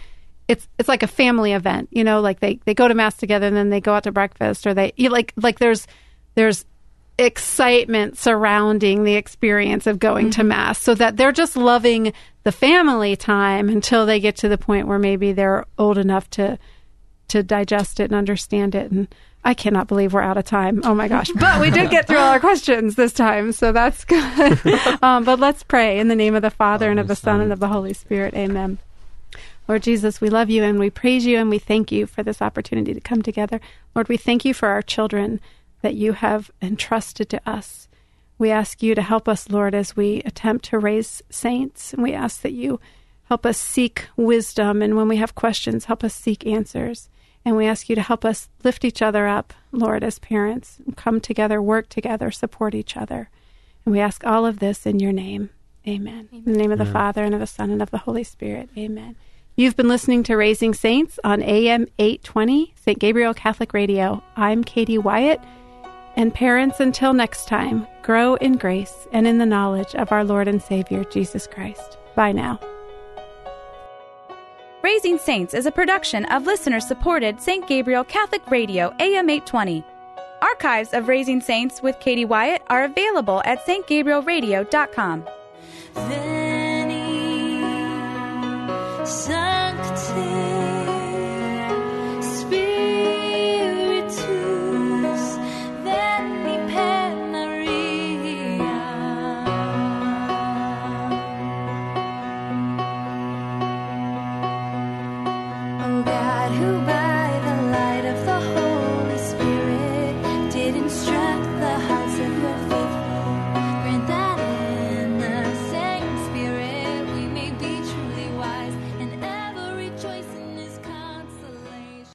it's 0.48 0.68
it's 0.78 0.90
like 0.90 1.04
a 1.04 1.08
family 1.08 1.54
event. 1.54 1.90
You 1.92 2.04
know, 2.04 2.22
like 2.22 2.40
they 2.40 2.60
they 2.66 2.74
go 2.74 2.88
to 2.88 2.94
mass 2.94 3.16
together 3.16 3.48
and 3.48 3.56
then 3.56 3.70
they 3.70 3.80
go 3.80 3.94
out 3.94 4.04
to 4.04 4.12
breakfast, 4.12 4.68
or 4.68 4.74
they 4.74 4.94
you 4.98 5.10
like 5.10 5.34
like 5.38 5.60
there's 5.60 5.88
there's 6.36 6.66
excitement 7.18 8.18
surrounding 8.18 9.04
the 9.04 9.16
experience 9.16 9.88
of 9.88 10.00
going 10.00 10.32
to 10.32 10.44
mass, 10.44 10.82
so 10.82 10.96
that 10.96 11.18
they're 11.18 11.32
just 11.32 11.56
loving 11.56 12.14
the 12.44 12.52
family 12.52 13.16
time 13.16 13.70
until 13.70 14.06
they 14.06 14.20
get 14.20 14.36
to 14.38 14.50
the 14.50 14.58
point 14.58 14.88
where 14.88 15.00
maybe 15.00 15.32
they're 15.32 15.66
old 15.78 15.98
enough 15.98 16.30
to 16.32 16.58
to 17.28 17.44
digest 17.44 18.00
it 18.00 18.06
and 18.06 18.16
understand 18.16 18.76
it 18.76 18.92
and 18.92 19.08
I 19.44 19.54
cannot 19.54 19.88
believe 19.88 20.14
we're 20.14 20.22
out 20.22 20.38
of 20.38 20.46
time. 20.46 20.82
Oh 20.84 20.94
my 20.94 21.08
gosh. 21.08 21.32
But 21.32 21.60
we 21.60 21.72
did 21.72 21.90
get 21.90 22.08
through 22.08 22.18
all 22.18 22.32
our 22.32 22.40
questions 22.52 22.96
this 22.96 23.12
time, 23.12 23.52
so 23.52 23.72
that's 23.72 24.06
good. 24.06 24.60
um, 25.02 25.24
but 25.24 25.40
let's 25.40 25.64
pray 25.64 26.00
in 26.00 26.10
the 26.10 26.16
name 26.16 26.36
of 26.36 26.44
the 26.44 26.52
Father 26.52 26.92
and 26.92 27.00
of 27.00 27.08
the 27.08 27.16
Son 27.16 27.42
and 27.42 27.52
of 27.52 27.60
the 27.60 27.68
Holy 27.68 27.94
Spirit. 27.94 28.36
Amen. 28.36 28.78
Lord 29.68 29.84
Jesus, 29.84 30.22
we 30.22 30.30
love 30.30 30.50
you 30.50 30.64
and 30.64 30.78
we 30.78 30.90
praise 30.90 31.26
you 31.26 31.38
and 31.40 31.50
we 31.50 31.58
thank 31.58 31.92
you 31.92 32.06
for 32.06 32.24
this 32.24 32.42
opportunity 32.42 32.94
to 32.94 33.02
come 33.02 33.22
together. 33.22 33.60
Lord, 33.96 34.10
we 34.10 34.18
thank 34.18 34.46
you 34.46 34.54
for 34.54 34.70
our 34.70 34.82
children 34.82 35.40
that 35.82 35.96
you 35.96 36.14
have 36.14 36.52
entrusted 36.62 37.30
to 37.30 37.50
us. 37.50 37.88
We 38.38 38.50
ask 38.50 38.82
you 38.82 38.96
to 38.96 39.02
help 39.02 39.28
us, 39.28 39.50
Lord, 39.50 39.76
as 39.76 39.96
we 39.96 40.22
attempt 40.26 40.66
to 40.66 40.80
raise 40.80 41.22
saints. 41.30 41.94
And 41.94 42.02
we 42.02 42.14
ask 42.14 42.42
that 42.42 42.54
you 42.54 42.80
help 43.26 43.46
us 43.46 43.58
seek 43.58 44.08
wisdom. 44.16 44.82
And 44.82 44.96
when 44.96 45.08
we 45.08 45.18
have 45.18 45.36
questions, 45.36 45.86
help 45.86 46.04
us 46.04 46.14
seek 46.14 46.46
answers. 46.46 47.08
And 47.46 47.56
we 47.56 47.66
ask 47.66 47.90
you 47.90 47.96
to 47.96 48.02
help 48.02 48.24
us 48.26 48.50
lift 48.64 48.86
each 48.86 49.02
other 49.02 49.28
up, 49.28 49.54
Lord, 49.72 50.04
as 50.04 50.20
parents, 50.20 50.78
come 50.96 51.20
together, 51.20 51.62
work 51.62 51.90
together, 51.90 52.32
support 52.32 52.76
each 52.76 52.96
other. 52.96 53.30
And 53.86 53.94
we 53.94 54.00
ask 54.00 54.26
all 54.26 54.46
of 54.46 54.60
this 54.60 54.86
in 54.86 55.00
your 55.00 55.12
name. 55.12 55.50
Amen. 55.88 56.30
In 56.32 56.44
the 56.44 56.58
name 56.58 56.72
of 56.72 56.78
the 56.78 56.86
Father, 56.86 57.24
and 57.24 57.34
of 57.34 57.40
the 57.40 57.48
Son, 57.48 57.72
and 57.72 57.82
of 57.82 57.90
the 57.90 57.98
Holy 57.98 58.24
Spirit. 58.24 58.70
Amen. 58.78 59.16
You've 59.56 59.76
been 59.76 59.88
listening 59.88 60.24
to 60.24 60.36
Raising 60.36 60.74
Saints 60.74 61.20
on 61.24 61.42
AM 61.42 61.88
820, 61.98 62.74
St. 62.76 63.00
Gabriel 63.00 63.34
Catholic 63.34 63.74
Radio. 63.74 64.24
I'm 64.36 64.64
Katie 64.64 65.00
Wyatt. 65.00 65.42
And 66.16 66.34
parents, 66.34 66.80
until 66.80 67.14
next 67.14 67.48
time, 67.48 67.88
grow 68.02 68.36
in 68.36 68.58
grace 68.58 69.08
and 69.12 69.26
in 69.26 69.38
the 69.38 69.46
knowledge 69.46 69.96
of 69.96 70.12
our 70.12 70.24
Lord 70.24 70.48
and 70.48 70.62
Savior, 70.62 71.04
Jesus 71.06 71.48
Christ. 71.48 71.98
Bye 72.16 72.32
now. 72.34 72.60
Raising 74.84 75.18
Saints 75.20 75.54
is 75.54 75.68
a 75.68 75.72
production 75.72 76.26
of 76.26 76.46
listener 76.46 76.80
supported 76.80 77.40
St. 77.40 77.68
Gabriel 77.68 78.04
Catholic 78.04 78.42
Radio 78.50 78.94
AM 79.00 79.30
820. 79.30 79.84
Archives 80.42 80.94
of 80.94 81.08
Raising 81.08 81.40
Saints 81.40 81.84
with 81.84 82.00
Katie 82.00 82.26
Wyatt 82.26 82.64
are 82.68 82.86
available 82.86 83.44
at 83.46 83.64
stgabrielradio.com. 83.66 85.24
Veni, 85.94 87.22